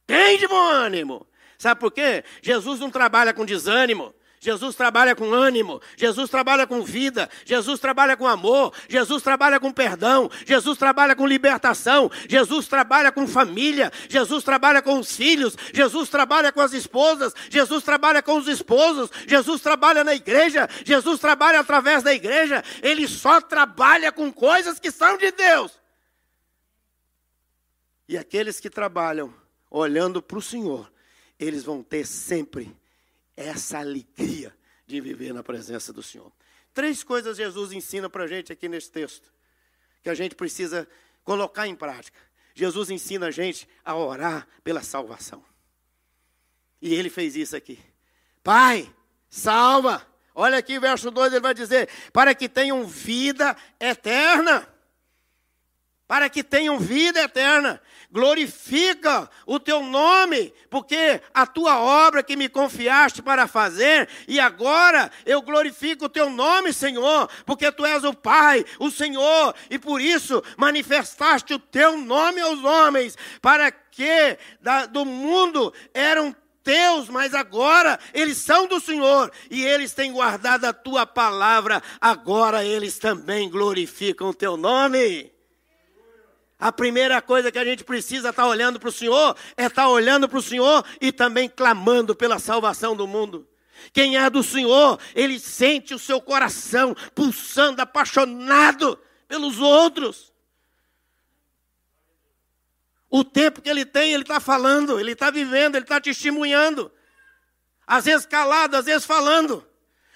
tem 0.07 0.37
de 0.37 0.47
bom 0.47 0.69
ânimo. 0.69 1.27
Sabe 1.57 1.81
por 1.81 1.91
quê? 1.91 2.23
Jesus 2.43 2.79
não 2.79 2.91
trabalha 2.91 3.33
com 3.33 3.47
desânimo. 3.47 4.15
Jesus 4.43 4.75
trabalha 4.75 5.15
com 5.15 5.35
ânimo, 5.35 5.83
Jesus 5.95 6.31
trabalha 6.31 6.67
com 6.67 6.83
vida, 6.83 7.29
Jesus 7.45 7.79
trabalha 7.79 8.17
com 8.17 8.27
amor, 8.27 8.73
Jesus 8.89 9.23
trabalha 9.23 9.61
com 9.61 9.71
perdão, 9.71 10.31
Jesus 10.47 10.79
trabalha 10.79 11.15
com 11.15 11.27
libertação, 11.27 12.11
Jesus 12.27 12.67
trabalha 12.67 13.13
com 13.13 13.29
família, 13.29 13.93
Jesus 14.09 14.43
trabalha 14.43 14.81
com 14.81 14.99
os 14.99 15.15
filhos, 15.15 15.55
Jesus 15.75 16.09
trabalha 16.09 16.51
com 16.51 16.63
as 16.63 16.73
esposas, 16.73 17.35
Jesus 17.51 17.85
trabalha 17.85 18.23
com 18.23 18.39
os 18.39 18.49
esposos, 18.49 19.11
Jesus 19.27 19.61
trabalha 19.61 20.03
na 20.03 20.15
igreja, 20.15 20.67
Jesus 20.87 21.21
trabalha 21.21 21.61
através 21.61 22.03
da 22.03 22.15
igreja, 22.15 22.65
ele 22.83 23.07
só 23.07 23.43
trabalha 23.43 24.11
com 24.11 24.33
coisas 24.33 24.81
que 24.81 24.91
são 24.91 25.19
de 25.19 25.31
Deus. 25.33 25.79
E 28.09 28.17
aqueles 28.17 28.59
que 28.59 28.71
trabalham 28.71 29.35
olhando 29.71 30.23
para 30.23 30.39
o 30.39 30.43
Senhor, 30.43 30.91
eles 31.39 31.63
vão 31.63 31.83
ter 31.83 32.07
sempre 32.07 32.75
essa 33.43 33.79
alegria 33.79 34.55
de 34.87 35.01
viver 35.01 35.33
na 35.33 35.43
presença 35.43 35.93
do 35.93 36.03
Senhor. 36.03 36.33
Três 36.73 37.03
coisas 37.03 37.37
Jesus 37.37 37.73
ensina 37.73 38.09
para 38.09 38.25
a 38.25 38.27
gente 38.27 38.53
aqui 38.53 38.69
nesse 38.69 38.91
texto, 38.91 39.33
que 40.03 40.11
a 40.11 40.15
gente 40.15 40.35
precisa 40.35 40.89
colocar 41.25 41.67
em 41.67 41.75
prática. 41.75 42.19
Jesus 42.55 42.91
ensina 42.91 43.29
a 43.29 43.31
gente 43.31 43.69
a 43.85 43.95
orar 43.97 44.47
pela 44.63 44.83
salvação. 44.83 45.45
E 46.81 46.95
ele 46.95 47.11
fez 47.11 47.37
isso 47.37 47.57
aqui. 47.57 47.79
Pai, 48.43 48.93
salva. 49.29 50.07
Olha 50.35 50.59
aqui, 50.59 50.79
verso 50.79 51.11
2, 51.11 51.33
ele 51.33 51.41
vai 51.41 51.55
dizer: 51.55 51.89
para 52.13 52.35
que 52.35 52.49
tenham 52.49 52.87
vida 52.87 53.57
eterna 53.79 54.67
para 56.11 56.29
que 56.29 56.43
tenham 56.43 56.77
vida 56.77 57.21
eterna. 57.21 57.81
Glorifica 58.11 59.31
o 59.47 59.61
teu 59.61 59.81
nome, 59.81 60.53
porque 60.69 61.21
a 61.33 61.47
tua 61.47 61.79
obra 61.79 62.21
que 62.21 62.35
me 62.35 62.49
confiaste 62.49 63.23
para 63.23 63.47
fazer, 63.47 64.09
e 64.27 64.41
agora 64.41 65.09
eu 65.25 65.41
glorifico 65.41 66.07
o 66.07 66.09
teu 66.09 66.29
nome, 66.29 66.73
Senhor, 66.73 67.31
porque 67.47 67.71
tu 67.71 67.87
és 67.87 68.03
o 68.03 68.13
Pai, 68.13 68.65
o 68.81 68.91
Senhor, 68.91 69.55
e 69.71 69.79
por 69.79 70.01
isso 70.01 70.43
manifestaste 70.57 71.55
o 71.55 71.61
teu 71.61 71.97
nome 71.97 72.41
aos 72.41 72.59
homens, 72.65 73.17
para 73.41 73.71
que 73.71 74.37
da, 74.61 74.87
do 74.87 75.05
mundo 75.05 75.73
eram 75.95 76.35
teus, 76.65 77.09
mas 77.09 77.35
agora 77.35 78.01
eles 78.13 78.39
são 78.39 78.67
do 78.67 78.81
Senhor 78.81 79.31
e 79.49 79.65
eles 79.65 79.95
têm 79.95 80.13
guardado 80.13 80.65
a 80.65 80.73
tua 80.73 81.07
palavra, 81.07 81.81
agora 82.01 82.65
eles 82.65 82.99
também 82.99 83.49
glorificam 83.49 84.31
o 84.31 84.35
teu 84.35 84.57
nome. 84.57 85.33
A 86.61 86.71
primeira 86.71 87.23
coisa 87.23 87.51
que 87.51 87.59
a 87.59 87.65
gente 87.65 87.83
precisa 87.83 88.29
estar 88.29 88.43
tá 88.43 88.49
olhando 88.49 88.79
para 88.79 88.91
o 88.91 88.93
Senhor 88.93 89.35
é 89.57 89.65
estar 89.65 89.85
tá 89.85 89.89
olhando 89.89 90.29
para 90.29 90.39
o 90.39 90.43
Senhor 90.43 90.85
e 91.01 91.11
também 91.11 91.49
clamando 91.49 92.15
pela 92.15 92.39
salvação 92.39 92.95
do 92.95 93.07
mundo. 93.07 93.49
Quem 93.95 94.19
é 94.19 94.29
do 94.29 94.43
Senhor, 94.43 95.01
ele 95.15 95.41
sente 95.41 95.95
o 95.95 95.99
seu 95.99 96.21
coração 96.21 96.95
pulsando, 97.15 97.81
apaixonado 97.81 98.99
pelos 99.27 99.59
outros. 99.59 100.31
O 103.09 103.25
tempo 103.25 103.63
que 103.63 103.71
ele 103.71 103.87
tem, 103.87 104.13
ele 104.13 104.23
está 104.23 104.39
falando, 104.39 105.01
ele 105.01 105.13
está 105.13 105.31
vivendo, 105.31 105.77
ele 105.77 105.85
está 105.85 105.99
testemunhando. 105.99 106.93
Às 107.87 108.05
vezes 108.05 108.27
calado, 108.27 108.77
às 108.77 108.85
vezes 108.85 109.07
falando, 109.07 109.67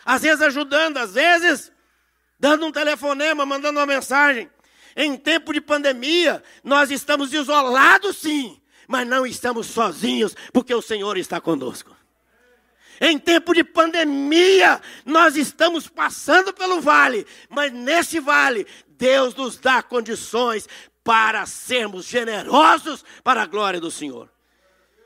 às 0.05 0.21
vezes 0.21 0.43
ajudando, 0.43 0.99
às 0.99 1.15
vezes 1.15 1.73
dando 2.39 2.67
um 2.67 2.71
telefonema, 2.71 3.47
mandando 3.47 3.79
uma 3.79 3.87
mensagem. 3.87 4.51
Em 4.97 5.17
tempo 5.17 5.53
de 5.53 5.61
pandemia, 5.61 6.43
nós 6.63 6.91
estamos 6.91 7.33
isolados 7.33 8.17
sim, 8.17 8.61
mas 8.87 9.07
não 9.07 9.27
estamos 9.27 9.67
sozinhos, 9.67 10.37
porque 10.53 10.75
o 10.75 10.83
Senhor 10.83 11.17
está 11.17 11.41
conosco. 11.41 11.95
Em 13.01 13.19
tempo 13.19 13.53
de 13.53 13.65
pandemia, 13.65 14.81
nós 15.05 15.37
estamos 15.37 15.89
passando 15.89 16.53
pelo 16.53 16.81
vale, 16.81 17.27
mas 17.49 17.73
nesse 17.73 18.21
vale, 18.21 18.67
Deus 18.87 19.35
nos 19.35 19.59
dá 19.59 19.83
condições 19.83 20.69
para 21.03 21.45
sermos 21.45 22.07
generosos 22.07 23.05
para 23.23 23.43
a 23.43 23.47
glória 23.47 23.81
do 23.81 23.91
Senhor. 23.91 24.34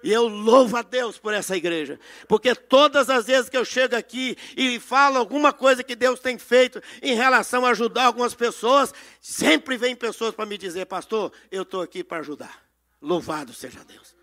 E 0.02 0.12
eu 0.12 0.28
louvo 0.28 0.76
a 0.76 0.82
Deus 0.82 1.18
por 1.18 1.34
essa 1.34 1.56
igreja, 1.56 1.98
porque 2.28 2.54
todas 2.54 3.10
as 3.10 3.26
vezes 3.26 3.48
que 3.48 3.56
eu 3.56 3.64
chego 3.64 3.96
aqui 3.96 4.36
e 4.56 4.78
falo 4.78 5.18
alguma 5.18 5.52
coisa 5.52 5.82
que 5.82 5.96
Deus 5.96 6.20
tem 6.20 6.38
feito 6.38 6.80
em 7.02 7.16
relação 7.16 7.66
a 7.66 7.70
ajudar 7.70 8.04
algumas 8.04 8.32
pessoas, 8.32 8.94
sempre 9.20 9.76
vem 9.76 9.96
pessoas 9.96 10.34
para 10.34 10.46
me 10.46 10.56
dizer, 10.56 10.86
pastor, 10.86 11.32
eu 11.50 11.62
estou 11.62 11.82
aqui 11.82 12.04
para 12.04 12.18
ajudar. 12.18 12.62
Louvado 13.02 13.52
seja 13.52 13.84
Deus. 13.84 14.14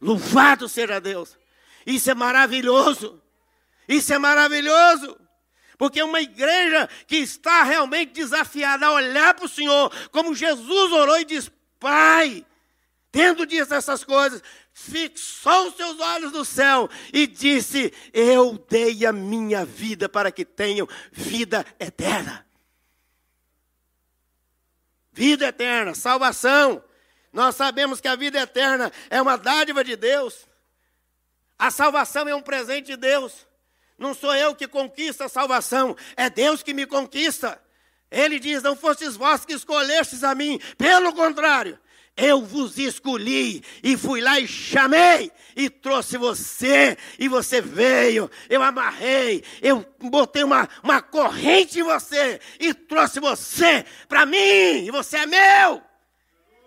Louvado 0.00 0.66
seja 0.68 0.98
Deus. 0.98 1.36
Isso 1.86 2.10
é 2.10 2.14
maravilhoso. 2.14 3.20
Isso 3.86 4.12
é 4.12 4.18
maravilhoso. 4.18 5.18
Porque 5.76 6.02
uma 6.02 6.20
igreja 6.20 6.88
que 7.06 7.16
está 7.16 7.62
realmente 7.62 8.12
desafiada 8.12 8.86
a 8.86 8.92
olhar 8.92 9.34
para 9.34 9.44
o 9.44 9.48
Senhor, 9.48 9.92
como 10.10 10.34
Jesus 10.34 10.92
orou 10.92 11.18
e 11.18 11.24
diz: 11.24 11.50
Pai, 11.78 12.44
tendo 13.10 13.46
dito 13.46 13.72
essas 13.72 14.04
coisas, 14.04 14.42
fixou 14.72 15.68
os 15.68 15.76
seus 15.76 15.98
olhos 15.98 16.32
no 16.32 16.44
céu 16.44 16.88
e 17.12 17.26
disse: 17.26 17.92
Eu 18.12 18.58
dei 18.68 19.06
a 19.06 19.12
minha 19.12 19.64
vida 19.64 20.08
para 20.08 20.30
que 20.30 20.44
tenham 20.44 20.86
vida 21.10 21.64
eterna. 21.80 22.46
Vida 25.12 25.46
eterna, 25.46 25.94
salvação. 25.94 26.84
Nós 27.32 27.56
sabemos 27.56 28.00
que 28.00 28.08
a 28.08 28.16
vida 28.16 28.38
eterna 28.38 28.92
é 29.10 29.20
uma 29.20 29.36
dádiva 29.36 29.82
de 29.82 29.96
Deus. 29.96 30.46
A 31.58 31.70
salvação 31.70 32.28
é 32.28 32.34
um 32.34 32.42
presente 32.42 32.86
de 32.86 32.96
Deus. 32.96 33.46
Não 33.98 34.14
sou 34.14 34.34
eu 34.34 34.54
que 34.54 34.68
conquista 34.68 35.24
a 35.24 35.28
salvação, 35.28 35.96
é 36.16 36.30
Deus 36.30 36.62
que 36.62 36.72
me 36.72 36.86
conquista. 36.86 37.60
Ele 38.10 38.38
diz: 38.38 38.62
Não 38.62 38.76
fostes 38.76 39.16
vós 39.16 39.44
que 39.44 39.54
escolhestes 39.54 40.22
a 40.22 40.34
mim, 40.34 40.60
pelo 40.78 41.12
contrário, 41.12 41.78
eu 42.18 42.42
vos 42.42 42.76
escolhi 42.76 43.62
e 43.80 43.96
fui 43.96 44.20
lá 44.20 44.40
e 44.40 44.48
chamei 44.48 45.30
e 45.54 45.70
trouxe 45.70 46.18
você 46.18 46.98
e 47.16 47.28
você 47.28 47.60
veio. 47.60 48.28
Eu 48.50 48.60
amarrei, 48.60 49.44
eu 49.62 49.86
botei 50.00 50.42
uma, 50.42 50.68
uma 50.82 51.00
corrente 51.00 51.78
em 51.78 51.84
você 51.84 52.40
e 52.58 52.74
trouxe 52.74 53.20
você 53.20 53.86
para 54.08 54.26
mim 54.26 54.84
e 54.84 54.90
você 54.90 55.18
é 55.18 55.26
meu. 55.26 55.80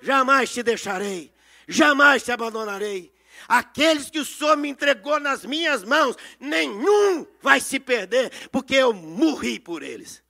Jamais 0.02 0.50
te 0.50 0.64
deixarei, 0.64 1.34
jamais 1.68 2.24
te 2.24 2.32
abandonarei. 2.32 3.14
Aqueles 3.46 4.10
que 4.10 4.20
o 4.20 4.26
Senhor 4.26 4.56
me 4.56 4.70
entregou 4.70 5.20
nas 5.20 5.44
minhas 5.44 5.84
mãos, 5.84 6.16
nenhum 6.40 7.28
vai 7.42 7.60
se 7.60 7.78
perder, 7.78 8.32
porque 8.50 8.76
eu 8.76 8.94
morri 8.94 9.60
por 9.60 9.84
eles. 9.84 10.24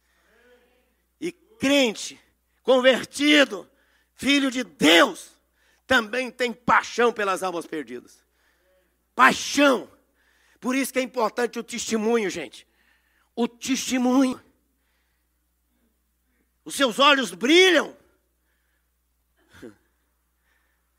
E 1.20 1.32
crente, 1.32 2.20
convertido, 2.64 3.70
filho 4.22 4.52
de 4.52 4.64
Deus, 4.64 5.32
também 5.88 6.30
tem 6.30 6.54
paixão 6.54 7.12
pelas 7.12 7.42
almas 7.42 7.66
perdidas. 7.66 8.24
Paixão. 9.16 9.92
Por 10.60 10.76
isso 10.76 10.94
que 10.94 11.00
é 11.00 11.02
importante 11.02 11.58
o 11.58 11.64
testemunho, 11.64 12.30
gente. 12.30 12.68
O 13.36 13.48
testemunho. 13.48 14.40
Os 16.64 16.76
seus 16.76 17.00
olhos 17.00 17.34
brilham. 17.34 17.98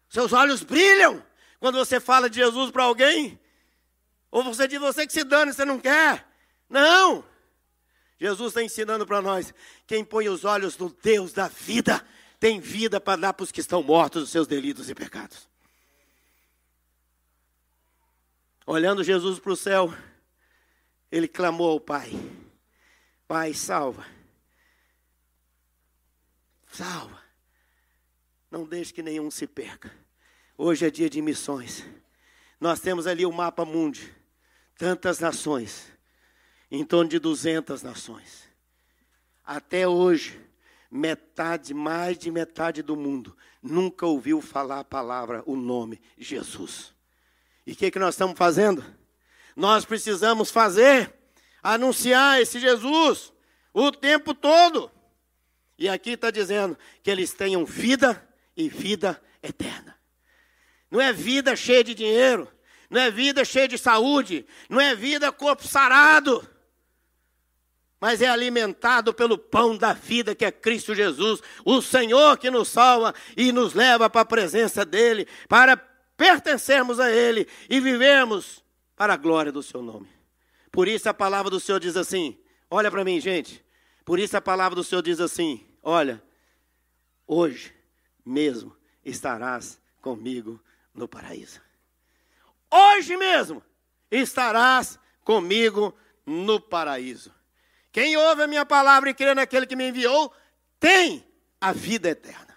Seus 0.09 0.33
olhos 0.33 0.64
brilham 0.64 1.25
quando 1.61 1.79
você 1.79 2.00
fala 2.00 2.29
de 2.29 2.41
Jesus 2.41 2.73
para 2.73 2.83
alguém. 2.83 3.38
Ou 4.33 4.43
você 4.43 4.67
diz, 4.67 4.81
você 4.81 5.07
que 5.07 5.12
se 5.12 5.23
dane, 5.23 5.52
você 5.52 5.64
não 5.64 5.79
quer. 5.79 6.26
Não. 6.69 7.25
Jesus 8.19 8.49
está 8.49 8.62
ensinando 8.62 9.07
para 9.07 9.23
nós: 9.23 9.55
quem 9.87 10.05
põe 10.05 10.29
os 10.29 10.45
olhos 10.45 10.76
no 10.76 10.91
Deus 10.91 11.33
da 11.33 11.47
vida, 11.47 12.05
tem 12.43 12.59
vida 12.59 13.01
para 13.01 13.21
dar 13.21 13.33
para 13.33 13.45
os 13.45 13.53
que 13.53 13.61
estão 13.61 13.85
mortos 13.85 14.23
dos 14.23 14.31
seus 14.33 14.49
delitos 14.49 14.91
e 14.91 14.95
pecados. 14.97 15.49
Olhando 18.67 19.05
Jesus 19.05 19.39
para 19.39 19.53
o 19.53 19.57
céu, 19.57 19.95
ele 21.09 21.29
clamou 21.29 21.71
ao 21.71 21.79
Pai: 21.79 22.11
Pai, 23.29 23.55
salva. 23.55 24.05
Salva. 26.67 27.23
Não 28.51 28.65
deixe 28.65 28.93
que 28.93 29.05
nenhum 29.05 29.31
se 29.31 29.47
perca. 29.47 29.97
Hoje 30.59 30.85
é 30.85 30.91
dia 30.91 31.09
de 31.09 31.23
missões. 31.23 31.87
Nós 32.59 32.81
temos 32.81 33.07
ali 33.07 33.25
o 33.25 33.31
mapa 33.31 33.65
mundi. 33.65 34.13
Tantas 34.77 35.21
nações. 35.21 35.93
Em 36.69 36.85
torno 36.85 37.09
de 37.09 37.21
200 37.21 37.85
nações. 37.85 38.49
Até 39.45 39.87
hoje, 39.87 40.41
metade, 40.93 41.73
mais 41.73 42.19
de 42.19 42.31
metade 42.31 42.83
do 42.83 42.95
mundo 42.95 43.35
nunca 43.63 44.05
ouviu 44.05 44.43
falar 44.43 44.81
a 44.81 44.85
palavra, 44.85 45.43
o 45.47 45.57
nome 45.57 46.01
Jesus. 46.19 46.93
E 47.67 47.73
o 47.73 47.77
que, 47.77 47.91
que 47.91 47.99
nós 47.99 48.15
estamos 48.15 48.37
fazendo? 48.37 48.85
Nós 49.57 49.87
precisamos 49.87 50.51
fazer, 50.51 51.15
anunciar 51.63 52.41
esse 52.41 52.61
Jesus 52.61 53.33
o 53.73 53.91
tempo 53.91 54.35
todo. 54.35 54.91
E 55.79 55.89
aqui 55.89 56.11
está 56.11 56.31
dizendo 56.31 56.77
que 57.03 57.11
eles 57.11 57.33
tenham 57.33 57.65
vida 57.65 58.29
e 58.55 58.69
vida 58.69 59.21
eterna. 59.43 59.97
Não 60.91 61.01
é 61.01 61.13
vida 61.13 61.57
cheia 61.57 61.83
de 61.83 61.95
dinheiro, 61.95 62.47
não 62.91 63.01
é 63.01 63.11
vida 63.11 63.45
cheia 63.45 63.67
de 63.67 63.79
saúde, 63.79 64.45
não 64.69 64.79
é 64.79 64.95
vida 64.95 65.33
corpo 65.33 65.67
sarado, 65.67 66.47
mas 68.03 68.21
é 68.21 68.27
alimentado 68.27 69.15
pelo 69.15 69.39
pão 69.39 69.77
da 69.77 69.93
vida 69.93 70.35
que 70.35 70.45
é 70.45 70.51
Cristo 70.51 70.93
Jesus, 70.93 71.41
o 71.65 71.81
Senhor 71.81 72.37
que 72.37 72.51
nos 72.51 72.69
salva 72.69 73.15
e 73.37 73.53
nos 73.53 73.75
leva 73.75 74.11
para 74.11 74.23
a 74.23 74.25
presença 74.25 74.85
dEle, 74.85 75.29
para 75.49 75.77
pertencermos 76.17 76.99
a 76.99 77.13
Ele 77.13 77.47
e 77.71 77.79
vivermos 77.79 78.61
para 78.97 79.15
a 79.15 79.17
glória 79.17 79.53
do 79.53 79.63
Seu 79.63 79.81
nome. 79.81 80.09
Por 80.73 80.89
isso 80.89 81.09
a 81.09 81.15
palavra 81.15 81.49
do 81.49 81.61
Senhor 81.61 81.79
diz 81.79 81.97
assim: 81.97 82.37
olha 82.69 82.91
para 82.91 83.05
mim, 83.05 83.21
gente. 83.21 83.65
Por 84.05 84.19
isso 84.19 84.37
a 84.37 84.41
palavra 84.41 84.75
do 84.75 84.83
Senhor 84.83 85.03
diz 85.03 85.21
assim: 85.21 85.65
olha, 85.81 86.21
hoje 87.25 87.73
mesmo 88.27 88.77
estarás 89.05 89.81
comigo 90.01 90.61
no 90.93 91.07
paraíso. 91.07 91.61
Hoje 92.69 93.17
mesmo 93.17 93.63
estarás 94.11 94.99
comigo 95.23 95.95
no 96.27 96.61
paraíso. 96.61 97.33
Quem 97.93 98.17
ouve 98.17 98.43
a 98.43 98.47
minha 98.47 98.65
palavra 98.65 99.11
e 99.11 99.15
crê 99.15 99.35
naquele 99.35 99.67
que 99.67 99.77
me 99.77 99.89
enviou, 99.89 100.33
tem 100.81 101.25
a 101.61 101.73
vida 101.73 102.09
eterna. 102.09 102.57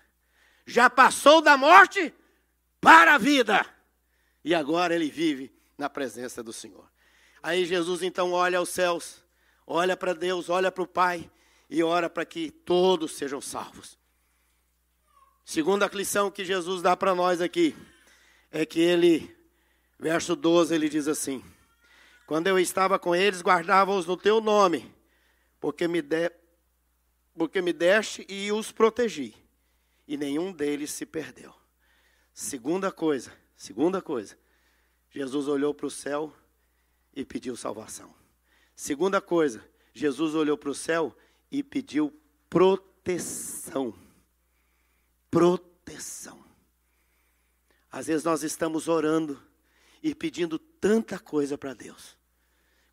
Já 0.65 0.89
passou 0.89 1.41
da 1.41 1.57
morte 1.57 2.13
para 2.79 3.15
a 3.15 3.17
vida. 3.17 3.65
E 4.43 4.55
agora 4.55 4.95
ele 4.95 5.11
vive 5.11 5.53
na 5.77 5.89
presença 5.89 6.41
do 6.41 6.53
Senhor. 6.53 6.89
Aí 7.43 7.65
Jesus 7.65 8.01
então 8.01 8.31
olha 8.31 8.57
aos 8.57 8.69
céus, 8.69 9.21
olha 9.67 9.97
para 9.97 10.13
Deus, 10.13 10.49
olha 10.49 10.71
para 10.71 10.83
o 10.83 10.87
Pai 10.87 11.29
e 11.69 11.83
ora 11.83 12.09
para 12.09 12.25
que 12.25 12.49
todos 12.49 13.15
sejam 13.15 13.41
salvos. 13.41 13.99
Segunda 15.43 15.85
lição 15.93 16.31
que 16.31 16.45
Jesus 16.45 16.81
dá 16.81 16.95
para 16.95 17.13
nós 17.13 17.41
aqui 17.41 17.75
é 18.51 18.65
que 18.65 18.79
ele, 18.79 19.35
verso 19.99 20.35
12, 20.35 20.73
ele 20.73 20.89
diz 20.89 21.07
assim: 21.07 21.43
Quando 22.25 22.47
eu 22.47 22.57
estava 22.57 22.97
com 22.97 23.13
eles, 23.13 23.41
guardava-os 23.41 24.07
no 24.07 24.17
teu 24.17 24.41
nome, 24.41 24.94
porque 25.65 25.87
me, 25.87 25.99
de, 25.99 26.31
porque 27.35 27.59
me 27.59 27.73
deste 27.73 28.23
e 28.29 28.51
os 28.51 28.71
protegi, 28.71 29.35
e 30.07 30.15
nenhum 30.15 30.53
deles 30.53 30.91
se 30.91 31.07
perdeu. 31.07 31.51
Segunda 32.31 32.91
coisa, 32.91 33.33
segunda 33.57 33.99
coisa, 33.99 34.37
Jesus 35.09 35.47
olhou 35.47 35.73
para 35.73 35.87
o 35.87 35.89
céu 35.89 36.31
e 37.15 37.25
pediu 37.25 37.57
salvação. 37.57 38.13
Segunda 38.75 39.19
coisa, 39.19 39.67
Jesus 39.91 40.35
olhou 40.35 40.55
para 40.55 40.69
o 40.69 40.75
céu 40.75 41.17
e 41.49 41.63
pediu 41.63 42.13
proteção 42.47 43.91
proteção. 45.31 46.45
Às 47.91 48.05
vezes 48.05 48.23
nós 48.23 48.43
estamos 48.43 48.87
orando 48.87 49.41
e 50.03 50.13
pedindo 50.13 50.59
tanta 50.59 51.17
coisa 51.17 51.57
para 51.57 51.73
Deus, 51.73 52.15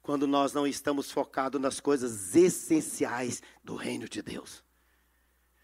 quando 0.03 0.27
nós 0.27 0.53
não 0.53 0.67
estamos 0.67 1.11
focados 1.11 1.61
nas 1.61 1.81
coisas 1.81 2.35
essenciais 2.35 3.43
do 3.62 3.77
reino 3.77 4.09
de 4.09 4.21
Deus. 4.21 4.62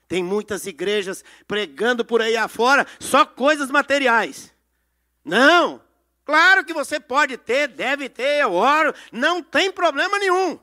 Tem 0.07 0.22
muitas 0.22 0.66
igrejas 0.66 1.24
pregando 1.46 2.05
por 2.05 2.22
aí 2.22 2.37
afora 2.37 2.87
só 2.98 3.27
coisas 3.27 3.70
materiais. 3.70 4.55
Não, 5.24 5.83
claro 6.24 6.64
que 6.64 6.72
você 6.72 6.98
pode 6.98 7.37
ter, 7.37 7.68
deve 7.68 8.09
ter, 8.09 8.42
eu 8.42 8.53
oro, 8.53 8.94
não 9.12 9.42
tem 9.42 9.70
problema 9.70 10.18
nenhum. 10.18 10.59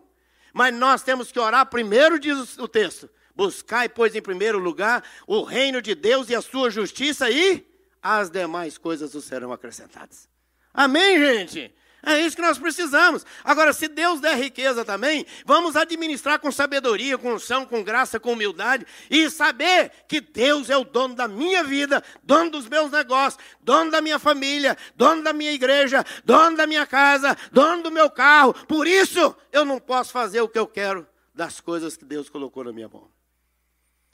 Mas 0.53 0.73
nós 0.73 1.03
temos 1.03 1.31
que 1.31 1.39
orar 1.39 1.65
primeiro, 1.67 2.17
diz 2.17 2.57
o 2.57 2.67
texto, 2.67 3.09
Buscai, 3.35 3.89
pois, 3.89 4.15
em 4.15 4.21
primeiro 4.21 4.57
lugar 4.57 5.03
o 5.27 5.43
reino 5.43 5.81
de 5.81 5.93
Deus 5.93 6.29
e 6.29 6.35
a 6.35 6.41
sua 6.41 6.71
justiça, 6.71 7.29
e 7.29 7.67
as 8.01 8.29
demais 8.29 8.77
coisas 8.77 9.13
os 9.13 9.25
serão 9.25 9.51
acrescentadas. 9.51 10.29
Amém, 10.73 11.19
gente? 11.19 11.75
É 12.05 12.19
isso 12.19 12.35
que 12.35 12.41
nós 12.41 12.59
precisamos. 12.59 13.25
Agora, 13.43 13.73
se 13.73 13.87
Deus 13.87 14.21
der 14.21 14.37
riqueza 14.37 14.85
também, 14.85 15.25
vamos 15.43 15.75
administrar 15.75 16.39
com 16.39 16.51
sabedoria, 16.51 17.17
com 17.17 17.33
unção, 17.33 17.65
com 17.65 17.83
graça, 17.83 18.19
com 18.19 18.33
humildade 18.33 18.85
e 19.09 19.27
saber 19.29 19.91
que 20.07 20.21
Deus 20.21 20.69
é 20.69 20.77
o 20.77 20.83
dono 20.83 21.15
da 21.15 21.27
minha 21.27 21.63
vida, 21.63 22.03
dono 22.21 22.51
dos 22.51 22.69
meus 22.69 22.91
negócios, 22.91 23.43
dono 23.59 23.89
da 23.89 24.01
minha 24.01 24.19
família, 24.19 24.77
dono 24.95 25.23
da 25.23 25.33
minha 25.33 25.51
igreja, 25.51 26.05
dono 26.23 26.55
da 26.55 26.67
minha 26.67 26.85
casa, 26.85 27.35
dono 27.51 27.81
do 27.81 27.91
meu 27.91 28.09
carro. 28.09 28.53
Por 28.67 28.85
isso, 28.85 29.35
eu 29.51 29.65
não 29.65 29.79
posso 29.79 30.11
fazer 30.11 30.41
o 30.41 30.47
que 30.47 30.59
eu 30.59 30.67
quero 30.67 31.07
das 31.33 31.59
coisas 31.59 31.97
que 31.97 32.05
Deus 32.05 32.29
colocou 32.29 32.63
na 32.63 32.71
minha 32.71 32.87
mão. 32.87 33.09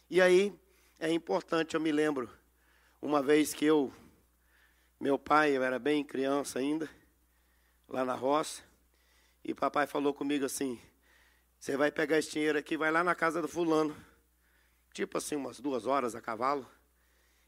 E 0.09 0.21
aí 0.21 0.53
é 0.97 1.11
importante, 1.11 1.75
eu 1.75 1.81
me 1.81 1.91
lembro, 1.91 2.29
uma 3.01 3.21
vez 3.21 3.53
que 3.53 3.65
eu, 3.65 3.91
meu 4.99 5.19
pai, 5.19 5.57
eu 5.57 5.63
era 5.63 5.77
bem 5.77 6.03
criança 6.03 6.59
ainda, 6.59 6.89
lá 7.91 8.05
na 8.05 8.15
roça, 8.15 8.63
e 9.43 9.53
papai 9.53 9.85
falou 9.85 10.13
comigo 10.13 10.45
assim: 10.45 10.79
você 11.59 11.75
vai 11.75 11.91
pegar 11.91 12.17
esse 12.17 12.31
dinheiro 12.31 12.57
aqui, 12.57 12.77
vai 12.77 12.91
lá 12.91 13.03
na 13.03 13.13
casa 13.13 13.41
do 13.41 13.47
fulano, 13.47 13.95
tipo 14.93 15.17
assim, 15.17 15.35
umas 15.35 15.59
duas 15.59 15.85
horas 15.85 16.15
a 16.15 16.21
cavalo, 16.21 16.69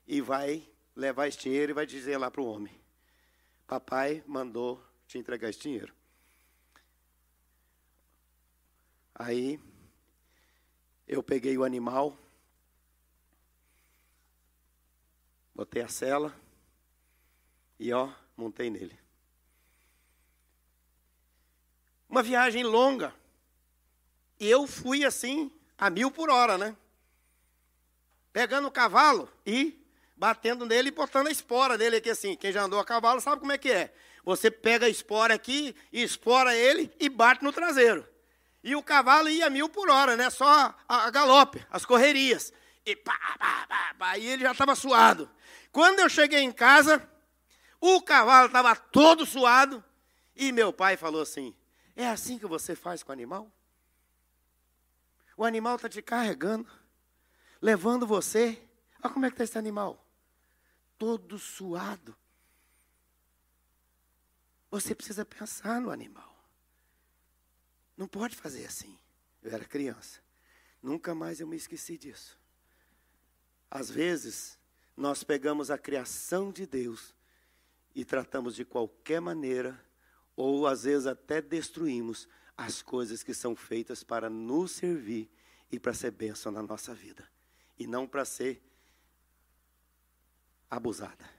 e 0.06 0.22
vai 0.22 0.68
levar 0.96 1.28
esse 1.28 1.40
dinheiro 1.40 1.72
e 1.72 1.74
vai 1.74 1.86
dizer 1.86 2.18
lá 2.18 2.30
para 2.30 2.42
o 2.42 2.46
homem: 2.46 2.80
Papai 3.68 4.24
mandou 4.28 4.84
te 5.08 5.18
entregar 5.18 5.50
esse 5.50 5.60
dinheiro. 5.60 5.94
Aí 9.16 9.60
eu 11.08 11.22
peguei 11.22 11.58
o 11.58 11.64
animal, 11.64 12.18
Botei 15.56 15.84
a 15.84 15.88
cela 15.88 16.36
e 17.80 17.94
ó, 17.94 18.12
montei 18.36 18.72
nele. 18.72 19.03
Uma 22.14 22.22
viagem 22.22 22.62
longa. 22.62 23.12
E 24.40 24.48
eu 24.48 24.68
fui 24.68 25.04
assim, 25.04 25.52
a 25.76 25.90
mil 25.90 26.12
por 26.12 26.30
hora, 26.30 26.60
né? 26.60 26.76
Pegando 28.32 28.68
o 28.68 28.72
cavalo 28.72 29.28
e 29.44 29.84
batendo 30.16 30.64
nele 30.64 30.90
e 30.90 30.92
botando 30.92 31.26
a 31.26 31.32
espora 31.32 31.76
dele 31.76 31.96
aqui 31.96 32.12
assim. 32.12 32.36
Quem 32.36 32.52
já 32.52 32.62
andou 32.62 32.80
a 32.80 32.86
cavalo 32.86 33.20
sabe 33.20 33.40
como 33.40 33.52
é 33.52 33.58
que 33.58 33.72
é. 33.72 33.92
Você 34.24 34.52
pega 34.52 34.86
a 34.86 34.90
espora 34.90 35.34
aqui, 35.34 35.76
espora 35.92 36.56
ele 36.56 36.94
e 37.00 37.10
bate 37.10 37.44
no 37.44 37.52
traseiro. 37.52 38.08
E 38.64 38.76
o 38.76 38.84
cavalo 38.84 39.28
ia 39.28 39.50
mil 39.50 39.68
por 39.68 39.90
hora, 39.90 40.16
né? 40.16 40.30
Só 40.30 40.46
a, 40.48 40.76
a 40.88 41.10
galope, 41.10 41.66
as 41.72 41.84
correrias. 41.84 42.54
E 42.86 42.96
pá, 42.96 43.18
pá, 43.40 43.66
pá, 43.68 43.96
pá, 43.98 44.18
e 44.20 44.28
ele 44.28 44.44
já 44.44 44.52
estava 44.52 44.76
suado. 44.76 45.28
Quando 45.72 45.98
eu 45.98 46.08
cheguei 46.08 46.42
em 46.42 46.52
casa, 46.52 47.10
o 47.82 48.00
cavalo 48.04 48.46
estava 48.46 48.76
todo 48.76 49.26
suado 49.26 49.84
e 50.36 50.52
meu 50.52 50.72
pai 50.72 50.96
falou 50.96 51.24
assim: 51.24 51.56
É 51.96 52.08
assim 52.08 52.40
que 52.40 52.46
você 52.48 52.76
faz 52.76 53.04
com 53.04 53.12
o 53.12 53.14
animal? 53.14 53.52
O 55.36 55.44
animal 55.44 55.76
está 55.76 55.90
te 55.90 56.02
carregando, 56.02 56.70
levando 57.62 58.06
você. 58.06 58.62
Olha 59.04 59.14
como 59.14 59.26
é 59.26 59.30
que 59.30 59.36
está 59.36 59.44
esse 59.44 59.58
animal. 59.58 60.04
todo 60.98 61.38
suado. 61.38 62.16
Você 64.72 64.96
precisa 64.96 65.26
pensar 65.26 65.82
no 65.82 65.92
animal. 65.92 66.34
Não 67.98 68.08
pode 68.08 68.36
fazer 68.36 68.66
assim. 68.66 68.98
Eu 69.42 69.52
era 69.52 69.66
criança. 69.66 70.22
Nunca 70.82 71.14
mais 71.14 71.40
eu 71.40 71.48
me 71.48 71.56
esqueci 71.56 71.98
disso. 71.98 72.40
Às 73.70 73.90
vezes, 73.90 74.58
nós 74.96 75.24
pegamos 75.24 75.70
a 75.70 75.78
criação 75.78 76.52
de 76.52 76.66
Deus 76.66 77.14
e 77.94 78.06
tratamos 78.06 78.56
de 78.56 78.64
qualquer 78.64 79.20
maneira, 79.20 79.84
ou 80.36 80.68
às 80.68 80.84
vezes 80.84 81.08
até 81.08 81.42
destruímos 81.42 82.28
as 82.58 82.82
coisas 82.82 83.24
que 83.24 83.34
são 83.34 83.56
feitas 83.56 84.04
para 84.04 84.30
nos 84.30 84.72
servir 84.72 85.30
e 85.72 85.80
para 85.80 85.94
ser 85.94 86.12
bênção 86.12 86.52
na 86.52 86.62
nossa 86.62 86.94
vida, 86.94 87.28
e 87.78 87.88
não 87.88 88.08
para 88.08 88.24
ser 88.26 88.62
abusada, 90.70 91.30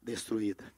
destruída, 0.00 0.72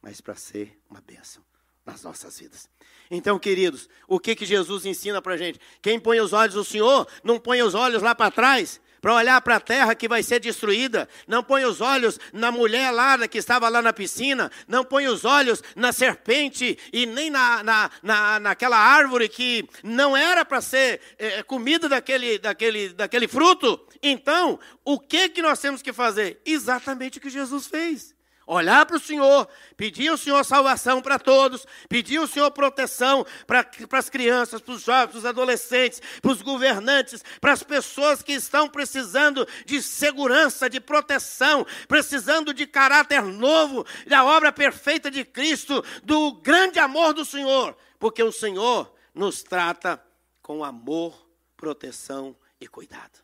mas 0.00 0.20
para 0.20 0.34
ser 0.34 0.80
uma 0.90 1.00
bênção 1.00 1.44
nas 1.84 2.02
nossas 2.02 2.38
vidas. 2.38 2.68
Então, 3.10 3.38
queridos, 3.38 3.88
o 4.06 4.18
que, 4.18 4.34
que 4.34 4.46
Jesus 4.46 4.86
ensina 4.86 5.20
para 5.20 5.34
a 5.34 5.36
gente? 5.36 5.60
Quem 5.80 5.98
põe 5.98 6.20
os 6.20 6.32
olhos 6.32 6.54
no 6.54 6.64
Senhor, 6.64 7.08
não 7.22 7.38
põe 7.38 7.62
os 7.62 7.74
olhos 7.74 8.02
lá 8.02 8.14
para 8.14 8.30
trás, 8.30 8.80
para 9.02 9.14
olhar 9.14 9.40
para 9.40 9.56
a 9.56 9.60
terra 9.60 9.96
que 9.96 10.06
vai 10.06 10.22
ser 10.22 10.38
destruída. 10.38 11.08
Não 11.26 11.42
põe 11.42 11.64
os 11.64 11.80
olhos 11.80 12.20
na 12.32 12.52
mulher 12.52 12.92
lá 12.92 13.26
que 13.26 13.36
estava 13.36 13.68
lá 13.68 13.82
na 13.82 13.92
piscina. 13.92 14.50
Não 14.68 14.84
põe 14.84 15.08
os 15.08 15.24
olhos 15.24 15.60
na 15.74 15.92
serpente 15.92 16.78
e 16.92 17.04
nem 17.04 17.28
na, 17.28 17.64
na, 17.64 17.90
na 18.00 18.40
naquela 18.40 18.78
árvore 18.78 19.28
que 19.28 19.68
não 19.82 20.16
era 20.16 20.44
para 20.44 20.60
ser 20.60 21.00
é, 21.18 21.42
comida 21.42 21.88
daquele, 21.88 22.38
daquele, 22.38 22.90
daquele 22.90 23.26
fruto. 23.26 23.84
Então, 24.00 24.58
o 24.84 25.00
que, 25.00 25.28
que 25.28 25.42
nós 25.42 25.58
temos 25.58 25.82
que 25.82 25.92
fazer? 25.92 26.40
Exatamente 26.46 27.18
o 27.18 27.20
que 27.20 27.28
Jesus 27.28 27.66
fez 27.66 28.14
olhar 28.46 28.84
para 28.86 28.96
o 28.96 29.00
Senhor, 29.00 29.48
pedir 29.76 30.08
ao 30.08 30.16
Senhor 30.16 30.44
salvação 30.44 31.00
para 31.00 31.18
todos, 31.18 31.66
pedir 31.88 32.18
ao 32.18 32.26
Senhor 32.26 32.50
proteção 32.50 33.24
para, 33.46 33.64
para 33.64 33.98
as 33.98 34.08
crianças, 34.08 34.60
para 34.60 34.74
os 34.74 34.82
jovens, 34.82 35.10
para 35.10 35.18
os 35.18 35.26
adolescentes, 35.26 36.00
para 36.20 36.30
os 36.30 36.42
governantes, 36.42 37.24
para 37.40 37.52
as 37.52 37.62
pessoas 37.62 38.22
que 38.22 38.32
estão 38.32 38.68
precisando 38.68 39.46
de 39.64 39.82
segurança, 39.82 40.68
de 40.68 40.80
proteção, 40.80 41.66
precisando 41.86 42.52
de 42.52 42.66
caráter 42.66 43.22
novo, 43.22 43.86
da 44.06 44.24
obra 44.24 44.52
perfeita 44.52 45.10
de 45.10 45.24
Cristo, 45.24 45.84
do 46.02 46.32
grande 46.32 46.78
amor 46.78 47.14
do 47.14 47.24
Senhor, 47.24 47.76
porque 47.98 48.22
o 48.22 48.32
Senhor 48.32 48.92
nos 49.14 49.42
trata 49.42 50.02
com 50.40 50.64
amor, 50.64 51.28
proteção 51.56 52.36
e 52.60 52.66
cuidado. 52.66 53.20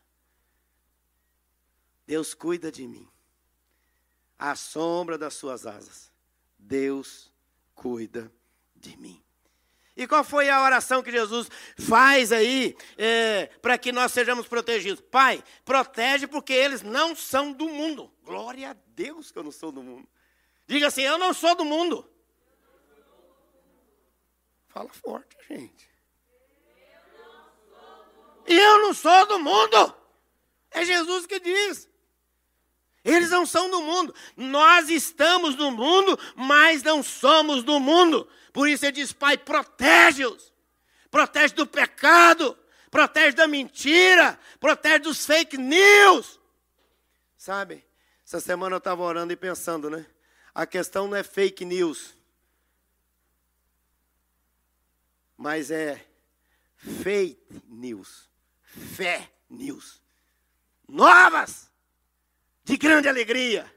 Deus 2.07 2.33
cuida 2.33 2.72
de 2.72 2.87
mim 2.87 3.07
à 4.38 4.55
sombra 4.55 5.18
das 5.18 5.35
suas 5.35 5.66
asas. 5.66 6.12
Deus 6.59 7.33
cuida 7.74 8.33
de 8.74 8.96
mim. 8.96 9.22
E 9.96 10.07
qual 10.07 10.22
foi 10.22 10.48
a 10.48 10.62
oração 10.62 11.03
que 11.03 11.11
Jesus 11.11 11.51
faz 11.77 12.31
aí 12.31 12.77
é, 12.96 13.46
para 13.61 13.77
que 13.77 13.90
nós 13.90 14.12
sejamos 14.12 14.46
protegidos? 14.46 15.01
Pai, 15.11 15.42
protege 15.64 16.29
porque 16.29 16.53
eles 16.53 16.83
não 16.83 17.16
são 17.16 17.53
do 17.53 17.68
mundo. 17.68 18.09
Glória 18.22 18.70
a 18.70 18.77
Deus 18.94 19.33
que 19.33 19.38
eu 19.40 19.42
não 19.42 19.51
sou 19.51 19.72
do 19.72 19.83
mundo. 19.83 20.09
Diga 20.68 20.87
assim: 20.87 21.03
eu 21.03 21.18
não 21.18 21.35
sou 21.35 21.57
do 21.57 21.64
mundo. 21.64 22.09
Fala 24.68 24.88
forte, 24.90 25.37
gente. 25.48 25.90
Eu 28.46 28.83
não 28.83 28.94
sou 28.94 29.27
do 29.27 29.40
mundo. 29.40 29.96
É 30.70 30.85
Jesus 30.85 31.27
que 31.27 31.40
diz. 31.40 31.88
Eles 33.09 33.31
não 33.31 33.47
são 33.47 33.71
do 33.71 33.81
mundo. 33.81 34.14
Nós 34.37 34.90
estamos 34.90 35.57
no 35.57 35.71
mundo, 35.71 36.18
mas 36.37 36.83
não 36.83 37.03
somos 37.03 37.62
do 37.62 37.81
mundo. 37.81 38.29
Por 38.53 38.68
isso 38.68 38.85
ele 38.85 38.92
diz: 38.92 39.14
Pai, 39.14 39.38
protege-os. 39.38 40.53
Protege 41.11 41.55
do 41.55 41.66
pecado, 41.66 42.57
protege 42.90 43.35
da 43.35 43.49
mentira, 43.49 44.38
protege 44.61 44.99
dos 44.99 45.25
fake 45.25 45.57
news. 45.57 46.38
Sabe? 47.38 47.83
Essa 48.27 48.40
semana 48.40 48.75
eu 48.75 48.79
estava 48.79 49.03
orando 49.03 49.33
e 49.33 49.37
pensando, 49.37 49.88
né? 49.88 50.05
A 50.55 50.66
questão 50.66 51.09
não 51.09 51.16
é 51.16 51.23
fake 51.23 51.64
news, 51.64 52.14
mas 55.35 55.71
é 55.71 56.05
fake 56.77 57.62
news, 57.68 58.29
fé 58.94 59.31
news. 59.49 59.99
Novas! 60.87 61.67
De 62.68 62.76
grande 62.76 63.09
alegria. 63.09 63.72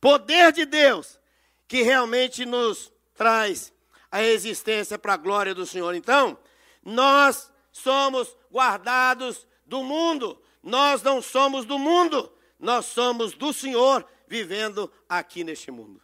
Poder 0.00 0.52
de 0.52 0.64
Deus 0.64 1.18
que 1.66 1.82
realmente 1.82 2.46
nos 2.46 2.92
traz 3.14 3.72
a 4.10 4.22
existência 4.22 4.96
para 4.96 5.14
a 5.14 5.16
glória 5.16 5.52
do 5.54 5.66
Senhor. 5.66 5.92
Então, 5.94 6.38
nós 6.84 7.52
somos 7.72 8.36
guardados 8.50 9.46
do 9.66 9.82
mundo. 9.82 10.40
Nós 10.62 11.02
não 11.02 11.20
somos 11.20 11.64
do 11.64 11.78
mundo. 11.78 12.32
Nós 12.60 12.86
somos 12.86 13.34
do 13.34 13.52
Senhor 13.52 14.06
vivendo 14.28 14.92
aqui 15.08 15.42
neste 15.42 15.72
mundo. 15.72 16.00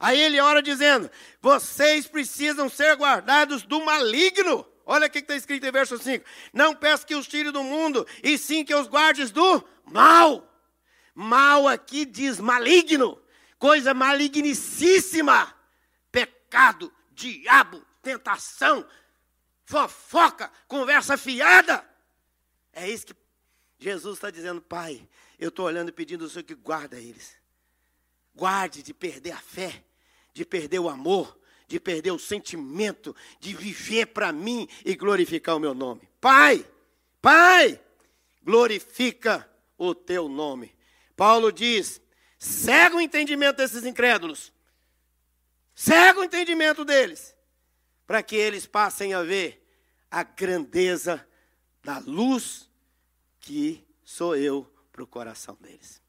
Aí 0.00 0.18
ele 0.18 0.40
ora 0.40 0.62
dizendo: 0.62 1.10
vocês 1.40 2.06
precisam 2.06 2.68
ser 2.70 2.96
guardados 2.96 3.62
do 3.62 3.84
maligno. 3.84 4.66
Olha 4.86 5.06
o 5.06 5.10
que 5.10 5.18
está 5.18 5.36
escrito 5.36 5.66
em 5.66 5.70
verso 5.70 5.98
5: 5.98 6.24
Não 6.52 6.74
peço 6.74 7.06
que 7.06 7.14
os 7.14 7.28
tire 7.28 7.50
do 7.50 7.62
mundo, 7.62 8.06
e 8.22 8.38
sim 8.38 8.64
que 8.64 8.74
os 8.74 8.88
guardes 8.88 9.30
do 9.30 9.62
mal. 9.84 10.51
Mal 11.14 11.68
aqui 11.68 12.04
diz 12.04 12.40
maligno, 12.40 13.20
coisa 13.58 13.92
malignicíssima. 13.92 15.54
Pecado, 16.10 16.92
diabo, 17.10 17.84
tentação, 18.02 18.86
fofoca, 19.64 20.50
conversa 20.66 21.16
fiada. 21.16 21.88
É 22.72 22.88
isso 22.88 23.06
que 23.06 23.14
Jesus 23.78 24.16
está 24.16 24.30
dizendo, 24.30 24.60
Pai. 24.60 25.06
Eu 25.38 25.48
estou 25.48 25.66
olhando 25.66 25.88
e 25.88 25.92
pedindo 25.92 26.24
ao 26.24 26.30
Senhor 26.30 26.44
que 26.44 26.54
guarda 26.54 26.98
eles. 26.98 27.36
Guarde 28.34 28.82
de 28.82 28.94
perder 28.94 29.32
a 29.32 29.38
fé, 29.38 29.84
de 30.32 30.44
perder 30.44 30.78
o 30.78 30.88
amor, 30.88 31.38
de 31.66 31.80
perder 31.80 32.12
o 32.12 32.18
sentimento, 32.18 33.14
de 33.40 33.54
viver 33.54 34.06
para 34.06 34.32
mim 34.32 34.68
e 34.84 34.94
glorificar 34.94 35.56
o 35.56 35.60
meu 35.60 35.74
nome. 35.74 36.08
Pai, 36.20 36.64
Pai, 37.20 37.80
glorifica 38.42 39.48
o 39.78 39.94
teu 39.94 40.28
nome. 40.28 40.74
Paulo 41.16 41.52
diz: 41.52 42.00
cega 42.38 42.96
o 42.96 43.00
entendimento 43.00 43.56
desses 43.56 43.84
incrédulos, 43.84 44.52
cega 45.74 46.20
o 46.20 46.24
entendimento 46.24 46.84
deles, 46.84 47.34
para 48.06 48.22
que 48.22 48.36
eles 48.36 48.66
passem 48.66 49.14
a 49.14 49.22
ver 49.22 49.64
a 50.10 50.22
grandeza 50.22 51.26
da 51.82 51.98
luz 51.98 52.68
que 53.40 53.84
sou 54.04 54.36
eu 54.36 54.70
para 54.92 55.02
o 55.02 55.06
coração 55.06 55.56
deles. 55.60 56.02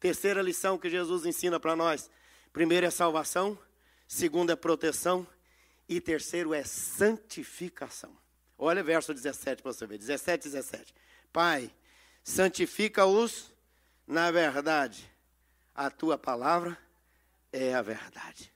Terceira 0.00 0.42
lição 0.42 0.78
que 0.78 0.90
Jesus 0.90 1.26
ensina 1.26 1.60
para 1.60 1.76
nós: 1.76 2.10
primeiro 2.52 2.86
é 2.86 2.90
salvação, 2.90 3.58
segundo 4.08 4.50
é 4.50 4.56
proteção, 4.56 5.26
e 5.88 6.00
terceiro 6.00 6.54
é 6.54 6.64
santificação. 6.64 8.16
Olha 8.58 8.82
o 8.82 8.84
verso 8.84 9.12
17 9.12 9.62
para 9.62 9.72
você 9.72 9.86
ver: 9.86 9.98
17, 9.98 10.44
17. 10.44 10.94
Pai, 11.32 11.70
santifica-os 12.24 13.51
na 14.06 14.30
verdade, 14.30 15.10
a 15.74 15.90
tua 15.90 16.18
palavra 16.18 16.78
é 17.52 17.74
a 17.74 17.82
verdade. 17.82 18.52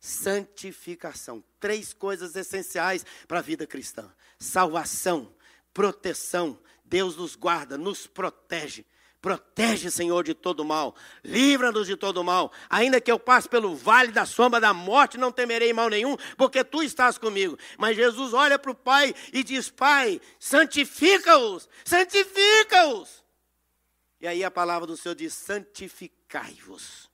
Santificação. 0.00 1.42
Três 1.60 1.92
coisas 1.92 2.34
essenciais 2.34 3.04
para 3.26 3.38
a 3.38 3.42
vida 3.42 3.66
cristã: 3.66 4.12
salvação, 4.38 5.32
proteção. 5.72 6.58
Deus 6.84 7.16
nos 7.16 7.36
guarda, 7.36 7.78
nos 7.78 8.06
protege. 8.06 8.84
Protege, 9.22 9.88
Senhor, 9.88 10.24
de 10.24 10.34
todo 10.34 10.64
mal. 10.64 10.96
Livra-nos 11.22 11.86
de 11.86 11.96
todo 11.96 12.24
mal. 12.24 12.52
Ainda 12.68 13.00
que 13.00 13.10
eu 13.10 13.20
passe 13.20 13.48
pelo 13.48 13.76
vale 13.76 14.10
da 14.10 14.26
sombra 14.26 14.60
da 14.60 14.74
morte, 14.74 15.16
não 15.16 15.30
temerei 15.30 15.72
mal 15.72 15.88
nenhum, 15.88 16.16
porque 16.36 16.64
tu 16.64 16.82
estás 16.82 17.16
comigo. 17.16 17.56
Mas 17.78 17.96
Jesus 17.96 18.34
olha 18.34 18.58
para 18.58 18.72
o 18.72 18.74
Pai 18.74 19.14
e 19.32 19.44
diz: 19.44 19.70
Pai, 19.70 20.20
santifica-os, 20.40 21.68
santifica-os. 21.84 23.21
E 24.22 24.26
aí 24.28 24.44
a 24.44 24.50
palavra 24.52 24.86
do 24.86 24.96
Senhor 24.96 25.16
diz: 25.16 25.34
santificai-vos. 25.34 27.10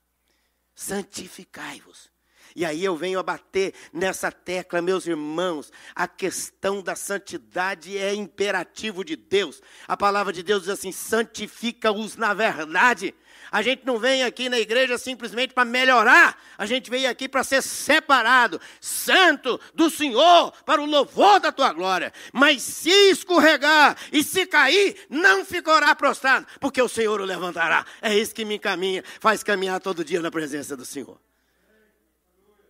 Santificai-vos. 0.75 2.11
E 2.59 2.65
aí 2.65 2.85
eu 2.85 2.97
venho 2.97 3.21
a 3.21 3.23
bater 3.23 3.73
nessa 3.93 4.33
tecla, 4.33 4.83
meus 4.83 5.07
irmãos. 5.07 5.71
A 5.95 6.09
questão 6.09 6.83
da 6.83 6.97
santidade 6.97 7.97
é 7.97 8.13
imperativo 8.13 9.05
de 9.05 9.15
Deus. 9.15 9.63
A 9.87 9.97
palavra 9.97 10.33
de 10.33 10.43
Deus 10.43 10.63
diz 10.63 10.71
assim: 10.71 10.91
santifica-os 10.91 12.17
na 12.17 12.35
verdade. 12.35 13.15
A 13.53 13.63
gente 13.63 13.87
não 13.87 13.97
vem 13.97 14.25
aqui 14.25 14.49
na 14.49 14.59
igreja 14.59 14.99
simplesmente 14.99 15.55
para 15.55 15.65
melhorar, 15.65 16.37
a 16.59 16.67
gente 16.67 16.91
veio 16.91 17.09
aqui 17.09 17.29
para 17.29 17.45
ser 17.45 17.63
separado, 17.63 18.61
santo 18.81 19.61
do 19.73 19.89
Senhor, 19.89 20.51
para 20.67 20.83
o 20.83 20.85
louvor 20.85 21.39
da 21.39 21.53
tua 21.53 21.73
glória. 21.73 22.13
Mas 22.33 22.61
se 22.63 22.91
escorregar 22.91 23.97
e 24.13 24.25
se 24.25 24.47
cair, 24.47 25.07
não 25.09 25.45
ficará 25.45 25.95
prostrado, 25.95 26.45
porque 26.59 26.83
o 26.83 26.89
Senhor 26.89 27.21
o 27.21 27.25
levantará. 27.25 27.87
É 28.03 28.19
isso 28.19 28.35
que 28.35 28.45
me 28.45 28.57
encaminha, 28.57 29.05
faz 29.21 29.45
caminhar 29.45 29.81
todo 29.81 30.05
dia 30.05 30.21
na 30.21 30.31
presença 30.33 30.77
do 30.77 30.85
Senhor. 30.85 31.28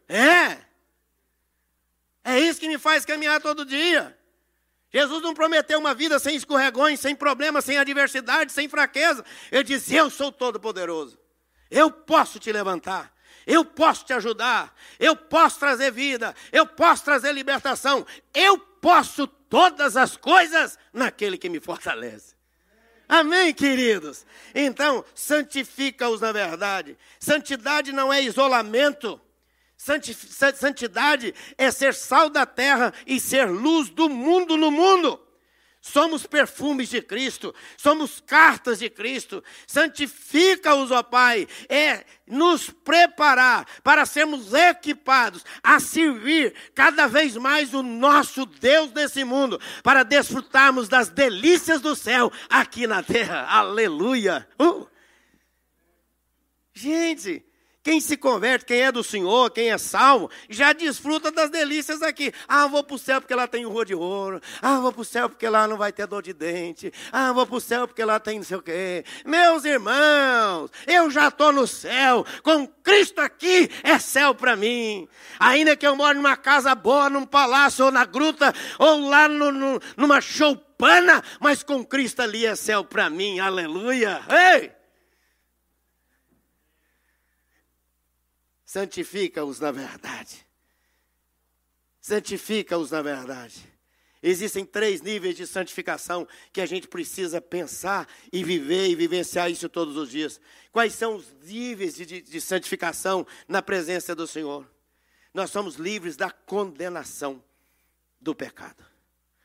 É. 0.08 0.58
É 2.24 2.40
isso 2.40 2.60
que 2.60 2.68
me 2.68 2.78
faz 2.78 3.04
caminhar 3.04 3.40
todo 3.40 3.64
dia. 3.64 4.16
Jesus 4.90 5.22
não 5.22 5.34
prometeu 5.34 5.78
uma 5.78 5.94
vida 5.94 6.18
sem 6.18 6.34
escorregões, 6.34 6.98
sem 6.98 7.14
problemas, 7.14 7.64
sem 7.64 7.78
adversidade, 7.78 8.52
sem 8.52 8.68
fraqueza. 8.68 9.24
Ele 9.52 9.64
disse: 9.64 9.94
Eu 9.94 10.08
sou 10.08 10.32
todo-poderoso. 10.32 11.18
Eu 11.70 11.90
posso 11.90 12.38
te 12.38 12.50
levantar. 12.50 13.12
Eu 13.46 13.64
posso 13.64 14.04
te 14.04 14.12
ajudar. 14.12 14.74
Eu 14.98 15.14
posso 15.14 15.58
trazer 15.58 15.90
vida. 15.90 16.34
Eu 16.52 16.66
posso 16.66 17.04
trazer 17.04 17.32
libertação. 17.32 18.06
Eu 18.34 18.58
posso 18.58 19.26
todas 19.26 19.96
as 19.96 20.16
coisas 20.16 20.78
naquele 20.92 21.36
que 21.38 21.48
me 21.48 21.60
fortalece. 21.60 22.34
Amém, 23.08 23.54
queridos? 23.54 24.26
Então, 24.54 25.02
santifica-os 25.14 26.20
na 26.20 26.30
verdade. 26.30 26.96
Santidade 27.18 27.90
não 27.90 28.12
é 28.12 28.22
isolamento. 28.22 29.18
Santidade 29.78 31.32
é 31.56 31.70
ser 31.70 31.94
sal 31.94 32.28
da 32.28 32.44
terra 32.44 32.92
e 33.06 33.20
ser 33.20 33.48
luz 33.48 33.88
do 33.88 34.08
mundo 34.08 34.56
no 34.56 34.72
mundo. 34.72 35.24
Somos 35.80 36.26
perfumes 36.26 36.88
de 36.88 37.00
Cristo, 37.00 37.54
somos 37.76 38.20
cartas 38.20 38.80
de 38.80 38.90
Cristo. 38.90 39.42
Santifica-os, 39.66 40.90
ó 40.90 41.02
Pai, 41.04 41.46
é 41.68 42.04
nos 42.26 42.68
preparar 42.68 43.64
para 43.84 44.04
sermos 44.04 44.52
equipados 44.52 45.44
a 45.62 45.78
servir 45.78 46.52
cada 46.74 47.06
vez 47.06 47.36
mais 47.36 47.72
o 47.72 47.82
nosso 47.82 48.44
Deus 48.44 48.92
nesse 48.92 49.22
mundo, 49.22 49.60
para 49.84 50.02
desfrutarmos 50.02 50.88
das 50.88 51.08
delícias 51.08 51.80
do 51.80 51.94
céu 51.94 52.30
aqui 52.50 52.86
na 52.88 53.02
terra. 53.02 53.46
Aleluia! 53.46 54.46
Uh! 54.60 54.86
Gente, 56.74 57.47
quem 57.88 58.02
se 58.02 58.18
converte, 58.18 58.66
quem 58.66 58.82
é 58.82 58.92
do 58.92 59.02
Senhor, 59.02 59.50
quem 59.50 59.70
é 59.70 59.78
salvo, 59.78 60.30
já 60.50 60.74
desfruta 60.74 61.32
das 61.32 61.48
delícias 61.48 62.02
aqui. 62.02 62.30
Ah, 62.46 62.66
vou 62.66 62.84
para 62.84 62.96
o 62.96 62.98
céu 62.98 63.18
porque 63.18 63.34
lá 63.34 63.48
tem 63.48 63.64
rua 63.64 63.82
de 63.82 63.94
ouro. 63.94 64.42
Ah, 64.60 64.78
vou 64.78 64.92
para 64.92 65.00
o 65.00 65.04
céu 65.06 65.26
porque 65.26 65.48
lá 65.48 65.66
não 65.66 65.78
vai 65.78 65.90
ter 65.90 66.06
dor 66.06 66.22
de 66.22 66.34
dente. 66.34 66.92
Ah, 67.10 67.32
vou 67.32 67.46
para 67.46 67.56
o 67.56 67.60
céu 67.60 67.88
porque 67.88 68.04
lá 68.04 68.20
tem 68.20 68.36
não 68.36 68.44
sei 68.44 68.58
o 68.58 68.62
quê. 68.62 69.06
Meus 69.24 69.64
irmãos, 69.64 70.70
eu 70.86 71.10
já 71.10 71.28
estou 71.28 71.50
no 71.50 71.66
céu. 71.66 72.26
Com 72.42 72.66
Cristo 72.66 73.22
aqui 73.22 73.70
é 73.82 73.98
céu 73.98 74.34
para 74.34 74.54
mim. 74.54 75.08
Ainda 75.40 75.74
que 75.74 75.86
eu 75.86 75.96
moro 75.96 76.16
numa 76.16 76.36
casa 76.36 76.74
boa, 76.74 77.08
num 77.08 77.24
palácio, 77.24 77.86
ou 77.86 77.90
na 77.90 78.04
gruta, 78.04 78.52
ou 78.78 79.08
lá 79.08 79.26
no, 79.30 79.50
no, 79.50 79.80
numa 79.96 80.20
choupana, 80.20 81.24
mas 81.40 81.62
com 81.62 81.82
Cristo 81.82 82.20
ali 82.20 82.44
é 82.44 82.54
céu 82.54 82.84
para 82.84 83.08
mim. 83.08 83.40
Aleluia. 83.40 84.20
Ei! 84.28 84.77
Santifica-os 88.68 89.58
na 89.60 89.72
verdade. 89.72 90.46
Santifica-os 92.02 92.90
na 92.90 93.00
verdade. 93.00 93.66
Existem 94.22 94.62
três 94.62 95.00
níveis 95.00 95.36
de 95.36 95.46
santificação 95.46 96.28
que 96.52 96.60
a 96.60 96.66
gente 96.66 96.86
precisa 96.86 97.40
pensar 97.40 98.06
e 98.30 98.44
viver 98.44 98.88
e 98.88 98.94
vivenciar 98.94 99.50
isso 99.50 99.70
todos 99.70 99.96
os 99.96 100.10
dias. 100.10 100.38
Quais 100.70 100.92
são 100.92 101.16
os 101.16 101.32
níveis 101.42 101.94
de, 101.94 102.04
de, 102.04 102.20
de 102.20 102.40
santificação 102.42 103.26
na 103.48 103.62
presença 103.62 104.14
do 104.14 104.26
Senhor? 104.26 104.70
Nós 105.32 105.50
somos 105.50 105.76
livres 105.76 106.14
da 106.14 106.30
condenação 106.30 107.42
do 108.20 108.34
pecado. 108.34 108.84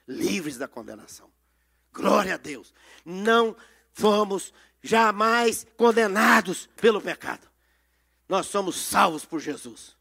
Livres 0.06 0.58
da 0.58 0.68
condenação. 0.68 1.32
Glória 1.94 2.34
a 2.34 2.38
Deus. 2.38 2.74
Não 3.06 3.56
fomos 3.94 4.54
jamais 4.82 5.66
condenados 5.78 6.68
pelo 6.76 7.00
pecado. 7.00 7.53
Nós 8.34 8.48
somos 8.48 8.78
salvos 8.78 9.24
por 9.24 9.40
Jesus. 9.40 9.96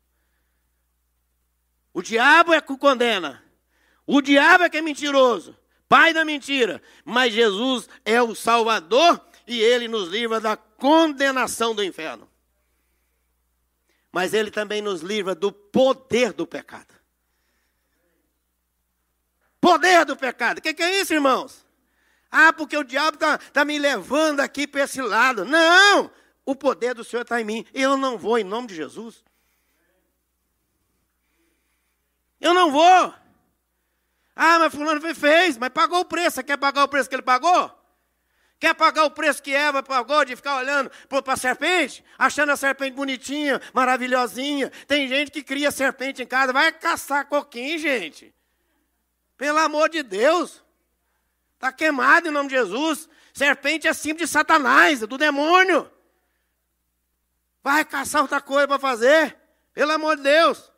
O 1.93 2.01
diabo 2.01 2.55
é 2.55 2.63
que 2.63 2.75
condena. 2.79 3.45
O 4.07 4.23
diabo 4.23 4.65
é 4.65 4.71
que 4.71 4.79
é 4.79 4.81
mentiroso. 4.81 5.55
Pai 5.87 6.15
da 6.15 6.25
mentira. 6.25 6.83
Mas 7.05 7.35
Jesus 7.35 7.91
é 8.07 8.23
o 8.23 8.35
Salvador 8.35 9.23
e 9.47 9.61
ele 9.61 9.87
nos 9.87 10.09
livra 10.09 10.41
da 10.41 10.57
condenação 10.57 11.75
do 11.75 11.85
inferno. 11.85 12.27
Mas 14.11 14.33
ele 14.33 14.51
também 14.51 14.81
nos 14.81 15.03
livra 15.03 15.35
do 15.35 15.53
poder 15.53 16.33
do 16.33 16.47
pecado. 16.47 16.95
Poder 19.61 20.07
do 20.07 20.17
pecado. 20.17 20.57
O 20.57 20.63
que, 20.63 20.73
que, 20.73 20.83
é 20.83 21.03
isso, 21.03 21.13
irmãos? 21.13 21.67
Ah, 22.31 22.51
porque 22.51 22.79
o 22.79 22.83
diabo 22.83 23.17
está 23.17 23.37
tá 23.37 23.63
me 23.63 23.79
levando 23.79 24.41
aqui 24.41 24.67
para 24.67 24.85
esse 24.85 25.03
lado. 25.03 25.45
Não! 25.45 26.11
O 26.45 26.55
poder 26.55 26.95
do 26.95 27.05
Senhor 27.05 27.23
está 27.23 27.41
em 27.41 27.45
mim. 27.45 27.67
Eu 27.73 27.97
não 27.97 28.19
vou 28.19 28.39
em 28.39 28.45
nome 28.45 28.69
de 28.69 28.75
Jesus. 28.75 29.25
Eu 32.41 32.53
não 32.53 32.71
vou. 32.71 33.15
Ah, 34.35 34.59
mas 34.59 34.75
fulano 34.75 35.01
fez, 35.15 35.57
mas 35.57 35.71
pagou 35.71 36.01
o 36.01 36.05
preço. 36.05 36.37
Você 36.37 36.43
quer 36.43 36.57
pagar 36.57 36.85
o 36.85 36.89
preço 36.89 37.09
que 37.09 37.15
ele 37.15 37.23
pagou? 37.23 37.71
Quer 38.59 38.75
pagar 38.75 39.05
o 39.05 39.11
preço 39.11 39.43
que 39.43 39.53
Eva 39.53 39.83
pagou 39.83 40.25
de 40.25 40.37
ficar 40.37 40.57
olhando 40.57 40.91
para 41.09 41.33
a 41.33 41.37
serpente? 41.37 42.05
Achando 42.17 42.53
a 42.53 42.57
serpente 42.57 42.95
bonitinha, 42.95 43.61
maravilhosinha. 43.73 44.71
Tem 44.87 45.09
gente 45.09 45.31
que 45.31 45.43
cria 45.43 45.71
serpente 45.71 46.23
em 46.23 46.27
casa. 46.27 46.53
Vai 46.53 46.73
caçar 46.73 47.27
coquinho, 47.29 47.79
gente. 47.79 48.33
Pelo 49.37 49.59
amor 49.59 49.89
de 49.89 50.03
Deus. 50.03 50.63
Está 51.55 51.73
queimado 51.73 52.29
em 52.29 52.31
nome 52.31 52.49
de 52.49 52.55
Jesus. 52.55 53.09
Serpente 53.33 53.89
é 53.89 53.93
símbolo 53.93 54.25
de 54.25 54.29
Satanás, 54.29 55.01
do 55.01 55.19
demônio. 55.19 55.91
Vai 57.63 57.85
caçar 57.85 58.23
outra 58.23 58.41
coisa 58.41 58.67
para 58.67 58.79
fazer. 58.79 59.39
Pelo 59.73 59.93
amor 59.93 60.17
de 60.17 60.23
Deus. 60.23 60.71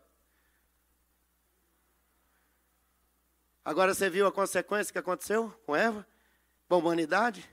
Agora 3.64 3.94
você 3.94 4.11
viu 4.11 4.27
a 4.27 4.33
consequência 4.33 4.92
que 4.92 4.99
aconteceu 4.99 5.51
com 5.64 5.75
Eva? 5.75 6.07
Com 6.68 6.75
a 6.75 6.79
humanidade? 6.79 7.49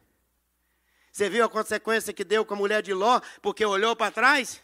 Você 1.12 1.30
viu 1.30 1.44
a 1.46 1.50
consequência 1.50 2.13
que 2.13 2.24
deu 2.24 2.46
com 2.46 2.54
a 2.54 2.58
mulher 2.58 2.82
de 2.82 2.94
Ló, 2.94 3.22
porque 3.41 3.65
olhou 3.65 3.96
para 3.96 4.12
trás? 4.12 4.62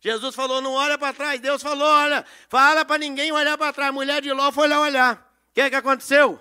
Jesus 0.00 0.34
falou: 0.34 0.60
não 0.60 0.72
olha 0.72 0.96
para 0.96 1.12
trás. 1.12 1.40
Deus 1.40 1.62
falou: 1.62 1.86
olha, 1.86 2.24
fala 2.48 2.84
para 2.84 2.98
ninguém 2.98 3.30
olhar 3.32 3.58
para 3.58 3.72
trás. 3.72 3.90
A 3.90 3.92
mulher 3.92 4.22
de 4.22 4.32
Ló 4.32 4.50
foi 4.50 4.68
lá 4.68 4.80
olhar. 4.80 5.16
O 5.50 5.54
que, 5.54 5.60
é 5.60 5.70
que 5.70 5.76
aconteceu? 5.76 6.40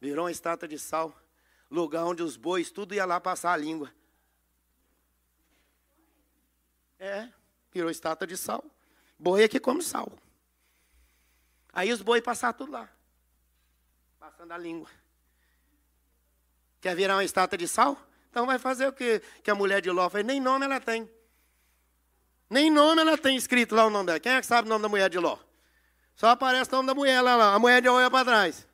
Virou 0.00 0.24
uma 0.24 0.30
estátua 0.30 0.66
de 0.66 0.78
sal, 0.78 1.14
lugar 1.70 2.04
onde 2.04 2.22
os 2.22 2.36
bois 2.36 2.70
tudo 2.70 2.94
ia 2.94 3.04
lá 3.04 3.20
passar 3.20 3.52
a 3.52 3.56
língua. 3.56 3.92
É, 7.02 7.28
virou 7.72 7.90
estátua 7.90 8.28
de 8.28 8.36
sal. 8.36 8.64
Boi 9.18 9.42
é 9.42 9.48
que 9.48 9.58
come 9.58 9.82
sal. 9.82 10.08
Aí 11.72 11.92
os 11.92 12.00
boi 12.00 12.22
passaram 12.22 12.56
tudo 12.56 12.70
lá. 12.70 12.88
Passando 14.20 14.52
a 14.52 14.58
língua. 14.58 14.88
Quer 16.80 16.94
virar 16.94 17.16
uma 17.16 17.24
estátua 17.24 17.58
de 17.58 17.66
sal? 17.66 17.98
Então 18.30 18.46
vai 18.46 18.56
fazer 18.56 18.86
o 18.86 18.92
que, 18.92 19.18
que 19.42 19.50
a 19.50 19.54
mulher 19.54 19.82
de 19.82 19.90
Ló 19.90 20.08
fez? 20.08 20.24
Nem 20.24 20.40
nome 20.40 20.64
ela 20.64 20.78
tem. 20.78 21.10
Nem 22.48 22.70
nome 22.70 23.00
ela 23.00 23.18
tem 23.18 23.36
escrito 23.36 23.74
lá 23.74 23.84
o 23.84 23.90
nome 23.90 24.06
dela. 24.06 24.20
Quem 24.20 24.34
é 24.34 24.40
que 24.40 24.46
sabe 24.46 24.68
o 24.68 24.70
nome 24.70 24.82
da 24.82 24.88
mulher 24.88 25.10
de 25.10 25.18
Ló? 25.18 25.36
Só 26.14 26.28
aparece 26.28 26.70
o 26.70 26.76
nome 26.76 26.86
da 26.86 26.94
mulher 26.94 27.20
lá, 27.20 27.34
lá. 27.34 27.54
A 27.54 27.58
mulher 27.58 27.82
de 27.82 27.88
olha 27.88 28.08
para 28.12 28.24
trás. 28.24 28.64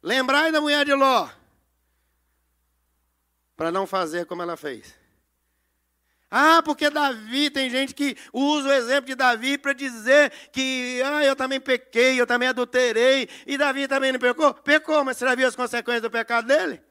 Lembrai 0.00 0.52
da 0.52 0.60
mulher 0.60 0.84
de 0.84 0.94
Ló. 0.94 1.28
Para 3.56 3.72
não 3.72 3.88
fazer 3.88 4.24
como 4.24 4.40
ela 4.40 4.56
fez. 4.56 4.97
Ah, 6.30 6.62
porque 6.62 6.90
Davi, 6.90 7.48
tem 7.48 7.70
gente 7.70 7.94
que 7.94 8.14
usa 8.32 8.68
o 8.68 8.72
exemplo 8.72 9.06
de 9.06 9.14
Davi 9.14 9.56
para 9.56 9.72
dizer 9.72 10.30
que 10.52 11.00
ah, 11.02 11.24
eu 11.24 11.34
também 11.34 11.58
pequei, 11.58 12.20
eu 12.20 12.26
também 12.26 12.48
adulterei, 12.48 13.28
e 13.46 13.56
Davi 13.56 13.88
também 13.88 14.12
não 14.12 14.20
pecou? 14.20 14.52
Pecou, 14.52 15.02
mas 15.04 15.16
você 15.16 15.24
já 15.24 15.34
viu 15.34 15.48
as 15.48 15.56
consequências 15.56 16.02
do 16.02 16.10
pecado 16.10 16.46
dele? 16.46 16.82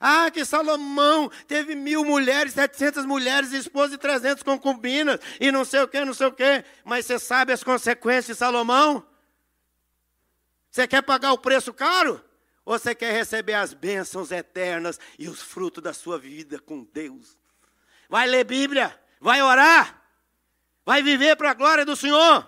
Ah, 0.00 0.30
que 0.30 0.44
Salomão 0.44 1.30
teve 1.46 1.76
mil 1.76 2.04
mulheres, 2.04 2.54
setecentas 2.54 3.04
mulheres, 3.04 3.52
esposas 3.52 3.92
e 3.92 3.98
trezentas 3.98 4.42
concubinas, 4.42 5.20
e 5.38 5.52
não 5.52 5.64
sei 5.64 5.82
o 5.82 5.88
que, 5.88 6.04
não 6.04 6.14
sei 6.14 6.26
o 6.26 6.32
que. 6.32 6.64
Mas 6.84 7.06
você 7.06 7.18
sabe 7.18 7.52
as 7.52 7.62
consequências 7.62 8.26
de 8.26 8.34
Salomão? 8.34 9.06
Você 10.70 10.88
quer 10.88 11.02
pagar 11.02 11.32
o 11.32 11.38
preço 11.38 11.72
caro? 11.72 12.24
Ou 12.64 12.78
você 12.78 12.94
quer 12.94 13.12
receber 13.12 13.54
as 13.54 13.74
bênçãos 13.74 14.30
eternas 14.32 14.98
e 15.18 15.28
os 15.28 15.42
frutos 15.42 15.82
da 15.82 15.92
sua 15.92 16.18
vida 16.18 16.58
com 16.58 16.82
Deus? 16.82 17.39
Vai 18.10 18.26
ler 18.26 18.44
Bíblia, 18.44 19.00
vai 19.20 19.40
orar, 19.40 20.02
vai 20.84 21.00
viver 21.02 21.36
para 21.36 21.52
a 21.52 21.54
glória 21.54 21.86
do 21.86 21.94
Senhor 21.94 22.46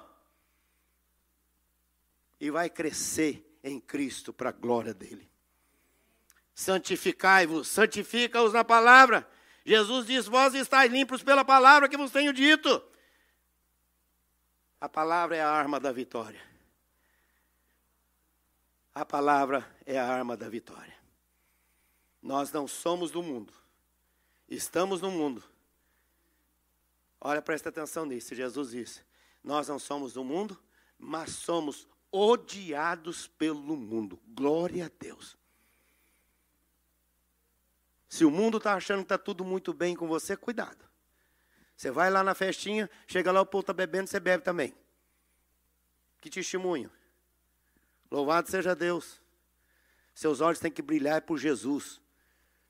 e 2.41 2.51
vai 2.51 2.69
crescer 2.69 3.49
em 3.63 3.79
Cristo 3.79 4.33
para 4.33 4.49
a 4.49 4.53
glória 4.53 4.93
dele. 4.93 5.31
Santificai-vos, 6.53 7.69
santifica-os 7.69 8.53
na 8.53 8.65
palavra. 8.65 9.27
Jesus 9.65 10.07
diz: 10.07 10.27
Vós 10.27 10.53
estáis 10.53 10.91
limpos 10.91 11.23
pela 11.23 11.45
palavra 11.45 11.89
que 11.89 11.97
vos 11.97 12.11
tenho 12.11 12.33
dito. 12.33 12.83
A 14.81 14.89
palavra 14.89 15.37
é 15.37 15.41
a 15.41 15.49
arma 15.49 15.79
da 15.79 15.93
vitória. 15.93 16.43
A 18.93 19.05
palavra 19.05 19.65
é 19.87 19.97
a 19.97 20.07
arma 20.07 20.37
da 20.37 20.49
vitória. 20.49 20.95
Nós 22.21 22.51
não 22.51 22.67
somos 22.67 23.13
do 23.13 23.23
mundo, 23.23 23.53
estamos 24.49 25.01
no 25.01 25.11
mundo. 25.11 25.52
Olha, 27.25 27.41
presta 27.41 27.69
atenção 27.69 28.05
nisso. 28.05 28.35
Jesus 28.35 28.73
disse: 28.73 29.01
Nós 29.45 29.69
não 29.69 29.79
somos 29.79 30.13
do 30.13 30.25
mundo, 30.25 30.59
mas 30.99 31.31
somos 31.31 31.87
odiados 32.11 33.29
pelo 33.29 33.77
mundo. 33.77 34.21
Glória 34.27 34.87
a 34.87 34.91
Deus. 34.99 35.39
Se 38.09 38.25
o 38.25 38.31
mundo 38.31 38.59
está 38.59 38.75
achando 38.75 38.99
que 38.99 39.05
está 39.05 39.17
tudo 39.17 39.45
muito 39.45 39.73
bem 39.73 39.95
com 39.95 40.09
você, 40.09 40.37
cuidado. 40.37 40.85
Você 41.77 41.93
vai 41.93 42.11
lá 42.11 42.25
na 42.25 42.35
festinha, 42.35 42.91
chega 43.07 43.31
lá, 43.31 43.41
o 43.41 43.47
povo 43.47 43.63
está 43.63 43.73
bebendo, 43.73 44.09
você 44.09 44.19
bebe 44.19 44.43
também. 44.43 44.75
Que 46.21 46.29
testemunho. 46.29 46.91
Louvado 48.11 48.51
seja 48.51 48.75
Deus. 48.75 49.23
Seus 50.13 50.41
olhos 50.41 50.59
têm 50.59 50.73
que 50.73 50.83
brilhar 50.83 51.23
por 51.23 51.39
Jesus. 51.39 52.01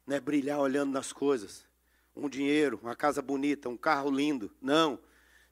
Não 0.06 0.14
é 0.14 0.20
brilhar 0.20 0.60
olhando 0.60 0.92
nas 0.92 1.10
coisas. 1.10 1.66
Um 2.14 2.29
dinheiro, 2.29 2.79
uma 2.83 2.94
casa 2.94 3.22
bonita, 3.22 3.68
um 3.68 3.77
carro 3.77 4.11
lindo. 4.11 4.51
Não. 4.61 4.98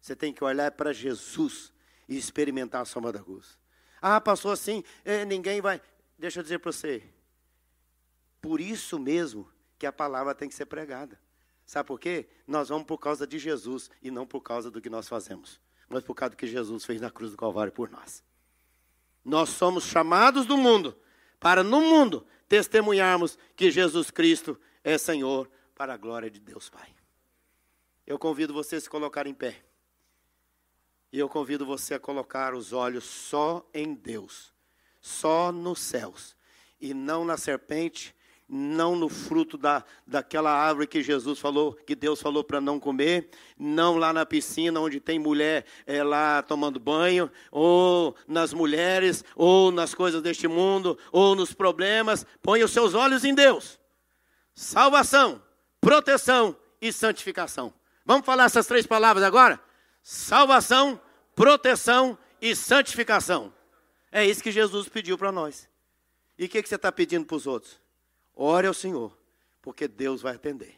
Você 0.00 0.16
tem 0.16 0.32
que 0.32 0.42
olhar 0.42 0.70
para 0.72 0.92
Jesus 0.92 1.72
e 2.08 2.16
experimentar 2.16 2.82
a 2.82 2.84
sombra 2.84 3.12
da 3.12 3.20
cruz. 3.20 3.58
Ah, 4.00 4.20
passou 4.20 4.50
assim, 4.50 4.82
eh, 5.04 5.24
ninguém 5.24 5.60
vai. 5.60 5.80
Deixa 6.18 6.40
eu 6.40 6.42
dizer 6.42 6.58
para 6.58 6.72
você. 6.72 7.02
Por 8.40 8.60
isso 8.60 8.98
mesmo 8.98 9.50
que 9.78 9.86
a 9.86 9.92
palavra 9.92 10.34
tem 10.34 10.48
que 10.48 10.54
ser 10.54 10.66
pregada. 10.66 11.18
Sabe 11.66 11.86
por 11.86 12.00
quê? 12.00 12.26
Nós 12.46 12.68
vamos 12.68 12.86
por 12.86 12.98
causa 12.98 13.26
de 13.26 13.38
Jesus 13.38 13.90
e 14.02 14.10
não 14.10 14.26
por 14.26 14.40
causa 14.40 14.70
do 14.70 14.80
que 14.80 14.90
nós 14.90 15.08
fazemos, 15.08 15.60
mas 15.88 16.02
por 16.02 16.14
causa 16.14 16.30
do 16.30 16.36
que 16.36 16.46
Jesus 16.46 16.84
fez 16.84 17.00
na 17.00 17.10
cruz 17.10 17.30
do 17.30 17.36
Calvário 17.36 17.72
por 17.72 17.88
nós. 17.90 18.24
Nós 19.24 19.50
somos 19.50 19.84
chamados 19.84 20.46
do 20.46 20.56
mundo 20.56 20.96
para 21.38 21.62
no 21.62 21.80
mundo 21.80 22.26
testemunharmos 22.48 23.38
que 23.54 23.70
Jesus 23.70 24.10
Cristo 24.10 24.58
é 24.82 24.98
Senhor 24.98 25.48
para 25.80 25.94
a 25.94 25.96
glória 25.96 26.30
de 26.30 26.38
Deus 26.38 26.68
Pai. 26.68 26.94
Eu 28.06 28.18
convido 28.18 28.52
você 28.52 28.76
a 28.76 28.80
se 28.82 28.90
colocar 28.90 29.26
em 29.26 29.32
pé. 29.32 29.64
E 31.10 31.18
eu 31.18 31.26
convido 31.26 31.64
você 31.64 31.94
a 31.94 31.98
colocar 31.98 32.52
os 32.52 32.74
olhos 32.74 33.04
só 33.04 33.66
em 33.72 33.94
Deus, 33.94 34.52
só 35.00 35.50
nos 35.50 35.80
céus, 35.80 36.36
e 36.78 36.92
não 36.92 37.24
na 37.24 37.38
serpente, 37.38 38.14
não 38.46 38.94
no 38.94 39.08
fruto 39.08 39.56
da, 39.56 39.82
daquela 40.06 40.50
árvore 40.50 40.86
que 40.86 41.02
Jesus 41.02 41.38
falou, 41.38 41.72
que 41.72 41.94
Deus 41.94 42.20
falou 42.20 42.44
para 42.44 42.60
não 42.60 42.78
comer, 42.78 43.30
não 43.58 43.96
lá 43.96 44.12
na 44.12 44.26
piscina 44.26 44.78
onde 44.80 45.00
tem 45.00 45.18
mulher 45.18 45.64
é, 45.86 46.02
lá 46.02 46.42
tomando 46.42 46.78
banho, 46.78 47.32
ou 47.50 48.14
nas 48.28 48.52
mulheres, 48.52 49.24
ou 49.34 49.72
nas 49.72 49.94
coisas 49.94 50.20
deste 50.20 50.46
mundo, 50.46 50.98
ou 51.10 51.34
nos 51.34 51.54
problemas. 51.54 52.26
Põe 52.42 52.62
os 52.62 52.70
seus 52.70 52.92
olhos 52.92 53.24
em 53.24 53.34
Deus. 53.34 53.80
Salvação, 54.54 55.40
proteção 55.80 56.56
e 56.80 56.92
santificação. 56.92 57.72
Vamos 58.04 58.26
falar 58.26 58.44
essas 58.44 58.66
três 58.66 58.86
palavras 58.86 59.24
agora? 59.24 59.60
salvação, 60.02 61.00
proteção 61.34 62.18
e 62.40 62.54
santificação. 62.56 63.52
É 64.10 64.24
isso 64.24 64.42
que 64.42 64.50
Jesus 64.50 64.88
pediu 64.88 65.16
para 65.16 65.30
nós. 65.30 65.68
E 66.38 66.46
o 66.46 66.48
que, 66.48 66.62
que 66.62 66.68
você 66.68 66.76
está 66.76 66.90
pedindo 66.90 67.26
para 67.26 67.36
os 67.36 67.46
outros? 67.46 67.80
Ore 68.34 68.66
ao 68.66 68.74
Senhor, 68.74 69.16
porque 69.60 69.86
Deus 69.86 70.22
vai 70.22 70.34
atender. 70.34 70.74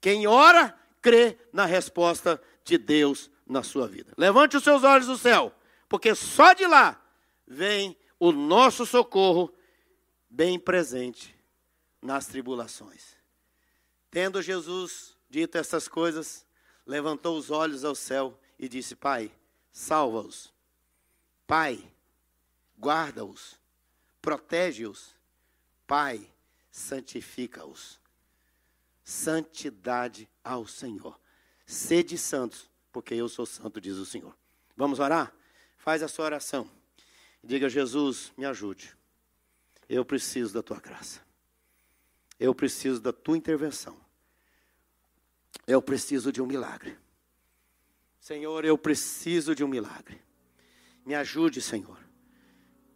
Quem 0.00 0.26
ora, 0.26 0.78
crê 1.00 1.38
na 1.52 1.64
resposta 1.64 2.40
de 2.64 2.76
Deus 2.76 3.30
na 3.46 3.62
sua 3.62 3.86
vida. 3.86 4.12
Levante 4.16 4.56
os 4.56 4.64
seus 4.64 4.82
olhos 4.82 5.06
do 5.06 5.16
céu, 5.16 5.54
porque 5.88 6.14
só 6.14 6.52
de 6.52 6.66
lá 6.66 7.00
vem 7.46 7.96
o 8.18 8.32
nosso 8.32 8.84
socorro 8.84 9.52
bem 10.28 10.58
presente 10.58 11.34
nas 12.02 12.26
tribulações. 12.26 13.13
Tendo 14.14 14.40
Jesus 14.40 15.16
dito 15.28 15.58
essas 15.58 15.88
coisas, 15.88 16.46
levantou 16.86 17.36
os 17.36 17.50
olhos 17.50 17.84
ao 17.84 17.96
céu 17.96 18.38
e 18.56 18.68
disse: 18.68 18.94
Pai, 18.94 19.28
salva-os. 19.72 20.54
Pai, 21.48 21.84
guarda-os. 22.78 23.58
Protege-os. 24.22 25.16
Pai, 25.84 26.32
santifica-os. 26.70 27.98
Santidade 29.02 30.30
ao 30.44 30.64
Senhor. 30.64 31.18
Sede 31.66 32.16
santos, 32.16 32.70
porque 32.92 33.14
eu 33.14 33.28
sou 33.28 33.44
santo, 33.44 33.80
diz 33.80 33.96
o 33.96 34.06
Senhor. 34.06 34.32
Vamos 34.76 35.00
orar? 35.00 35.34
Faz 35.76 36.04
a 36.04 36.08
sua 36.08 36.26
oração. 36.26 36.70
Diga, 37.42 37.68
Jesus, 37.68 38.32
me 38.36 38.46
ajude. 38.46 38.96
Eu 39.88 40.04
preciso 40.04 40.54
da 40.54 40.62
tua 40.62 40.78
graça. 40.78 41.20
Eu 42.38 42.54
preciso 42.54 43.00
da 43.00 43.12
tua 43.12 43.36
intervenção. 43.36 44.03
Eu 45.66 45.80
preciso 45.80 46.32
de 46.32 46.42
um 46.42 46.46
milagre. 46.46 46.96
Senhor, 48.20 48.64
eu 48.64 48.78
preciso 48.78 49.54
de 49.54 49.62
um 49.62 49.68
milagre. 49.68 50.20
Me 51.04 51.14
ajude, 51.14 51.60
Senhor. 51.60 51.98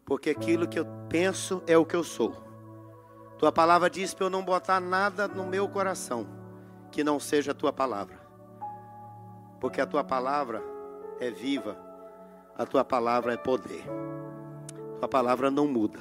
Porque 0.05 0.31
aquilo 0.31 0.67
que 0.67 0.79
eu 0.79 0.87
penso 1.09 1.63
é 1.67 1.77
o 1.77 1.85
que 1.85 1.95
eu 1.95 2.03
sou. 2.03 2.35
Tua 3.39 3.53
palavra 3.53 3.91
diz 3.91 4.15
para 4.15 4.27
eu 4.27 4.31
não 4.31 4.43
botar 4.43 4.81
nada 4.81 5.29
no 5.29 5.47
meu 5.47 5.69
coração 5.69 6.27
que 6.91 7.05
não 7.05 7.21
seja 7.21 7.53
a 7.53 7.55
tua 7.55 7.73
palavra. 7.73 8.19
Porque 9.61 9.81
a 9.81 9.87
tua 9.87 10.03
palavra 10.03 10.63
é 11.21 11.31
viva, 11.31 11.77
a 12.57 12.65
tua 12.65 12.85
palavra 12.85 13.35
é 13.35 13.37
poder. 13.37 13.85
Tua 14.99 15.09
palavra 15.09 15.51
não 15.51 15.69
muda. 15.69 16.01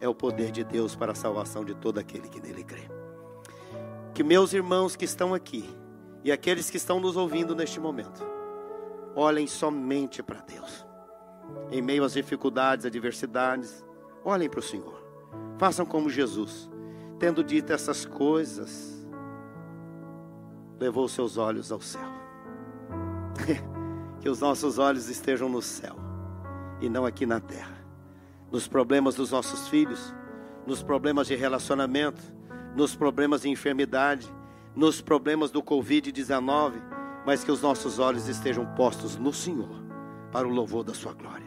É 0.00 0.08
o 0.08 0.14
poder 0.14 0.50
de 0.50 0.64
Deus 0.64 0.96
para 0.96 1.12
a 1.12 1.14
salvação 1.14 1.64
de 1.64 1.74
todo 1.74 1.98
aquele 1.98 2.28
que 2.28 2.40
nele 2.40 2.64
crê. 2.64 2.99
Que 4.20 4.24
meus 4.24 4.52
irmãos 4.52 4.96
que 4.96 5.06
estão 5.06 5.32
aqui, 5.32 5.64
e 6.22 6.30
aqueles 6.30 6.68
que 6.68 6.76
estão 6.76 7.00
nos 7.00 7.16
ouvindo 7.16 7.56
neste 7.56 7.80
momento, 7.80 8.22
olhem 9.16 9.46
somente 9.46 10.22
para 10.22 10.42
Deus. 10.42 10.86
Em 11.70 11.80
meio 11.80 12.04
às 12.04 12.12
dificuldades, 12.12 12.84
adversidades, 12.84 13.82
olhem 14.22 14.46
para 14.46 14.60
o 14.60 14.62
Senhor. 14.62 15.02
Façam 15.56 15.86
como 15.86 16.10
Jesus, 16.10 16.68
tendo 17.18 17.42
dito 17.42 17.72
essas 17.72 18.04
coisas, 18.04 19.08
levou 20.78 21.08
seus 21.08 21.38
olhos 21.38 21.72
ao 21.72 21.80
céu. 21.80 22.10
que 24.20 24.28
os 24.28 24.38
nossos 24.38 24.76
olhos 24.76 25.08
estejam 25.08 25.48
no 25.48 25.62
céu 25.62 25.96
e 26.78 26.90
não 26.90 27.06
aqui 27.06 27.24
na 27.24 27.40
terra. 27.40 27.82
Nos 28.52 28.68
problemas 28.68 29.14
dos 29.14 29.30
nossos 29.30 29.66
filhos, 29.68 30.14
nos 30.66 30.82
problemas 30.82 31.26
de 31.26 31.34
relacionamento, 31.36 32.38
nos 32.74 32.94
problemas 32.94 33.42
de 33.42 33.48
enfermidade, 33.48 34.28
nos 34.74 35.00
problemas 35.00 35.50
do 35.50 35.62
Covid-19, 35.62 36.74
mas 37.26 37.44
que 37.44 37.50
os 37.50 37.60
nossos 37.60 37.98
olhos 37.98 38.28
estejam 38.28 38.64
postos 38.74 39.16
no 39.16 39.32
Senhor, 39.32 39.82
para 40.32 40.46
o 40.46 40.50
louvor 40.50 40.84
da 40.84 40.94
Sua 40.94 41.12
glória. 41.12 41.46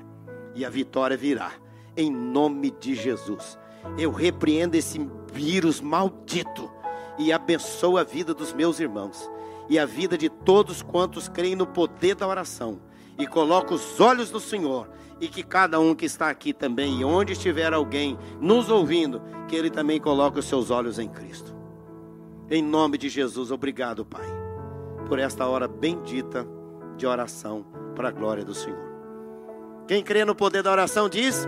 E 0.56 0.64
a 0.64 0.70
vitória 0.70 1.18
virá, 1.18 1.52
em 1.96 2.12
nome 2.12 2.72
de 2.72 2.96
Jesus. 2.96 3.58
Eu 3.98 4.12
repreendo 4.12 4.76
esse 4.76 5.00
vírus 5.32 5.82
maldito 5.82 6.72
e 7.18 7.32
abençoo 7.32 7.98
a 7.98 8.04
vida 8.04 8.34
dos 8.34 8.54
meus 8.54 8.80
irmãos 8.80 9.30
e 9.70 9.80
a 9.80 9.86
vida 9.86 10.18
de 10.18 10.30
todos 10.30 10.82
quantos 10.82 11.28
creem 11.28 11.56
no 11.56 11.66
poder 11.66 12.16
da 12.16 12.28
oração. 12.28 12.80
E 13.18 13.28
coloco 13.28 13.74
os 13.74 14.00
olhos 14.00 14.32
no 14.32 14.40
Senhor 14.40 14.90
e 15.20 15.28
que 15.28 15.44
cada 15.44 15.80
um 15.80 15.96
que 15.96 16.06
está 16.06 16.30
aqui 16.30 16.54
também, 16.54 17.02
e 17.02 17.06
onde 17.06 17.34
estiver 17.34 17.74
alguém 17.74 18.18
nos 18.40 18.70
ouvindo, 18.70 19.22
que 19.48 19.56
ele 19.56 19.70
também 19.70 20.00
coloque 20.00 20.40
os 20.40 20.46
seus 20.46 20.72
olhos 20.72 21.00
em 21.00 21.08
Cristo. 21.08 21.56
Em 22.50 22.62
nome 22.62 22.98
de 22.98 23.10
Jesus, 23.10 23.52
obrigado, 23.52 24.06
Pai, 24.06 24.28
por 25.08 25.20
esta 25.20 25.48
hora 25.48 25.68
bendita 25.68 26.46
de 26.98 27.06
oração 27.06 27.66
para 27.96 28.10
a 28.10 28.12
glória 28.12 28.44
do 28.44 28.54
Senhor. 28.54 28.94
Quem 29.88 30.04
crê 30.04 30.24
no 30.24 30.36
poder 30.36 30.64
da 30.64 30.72
oração 30.72 31.10
diz. 31.10 31.48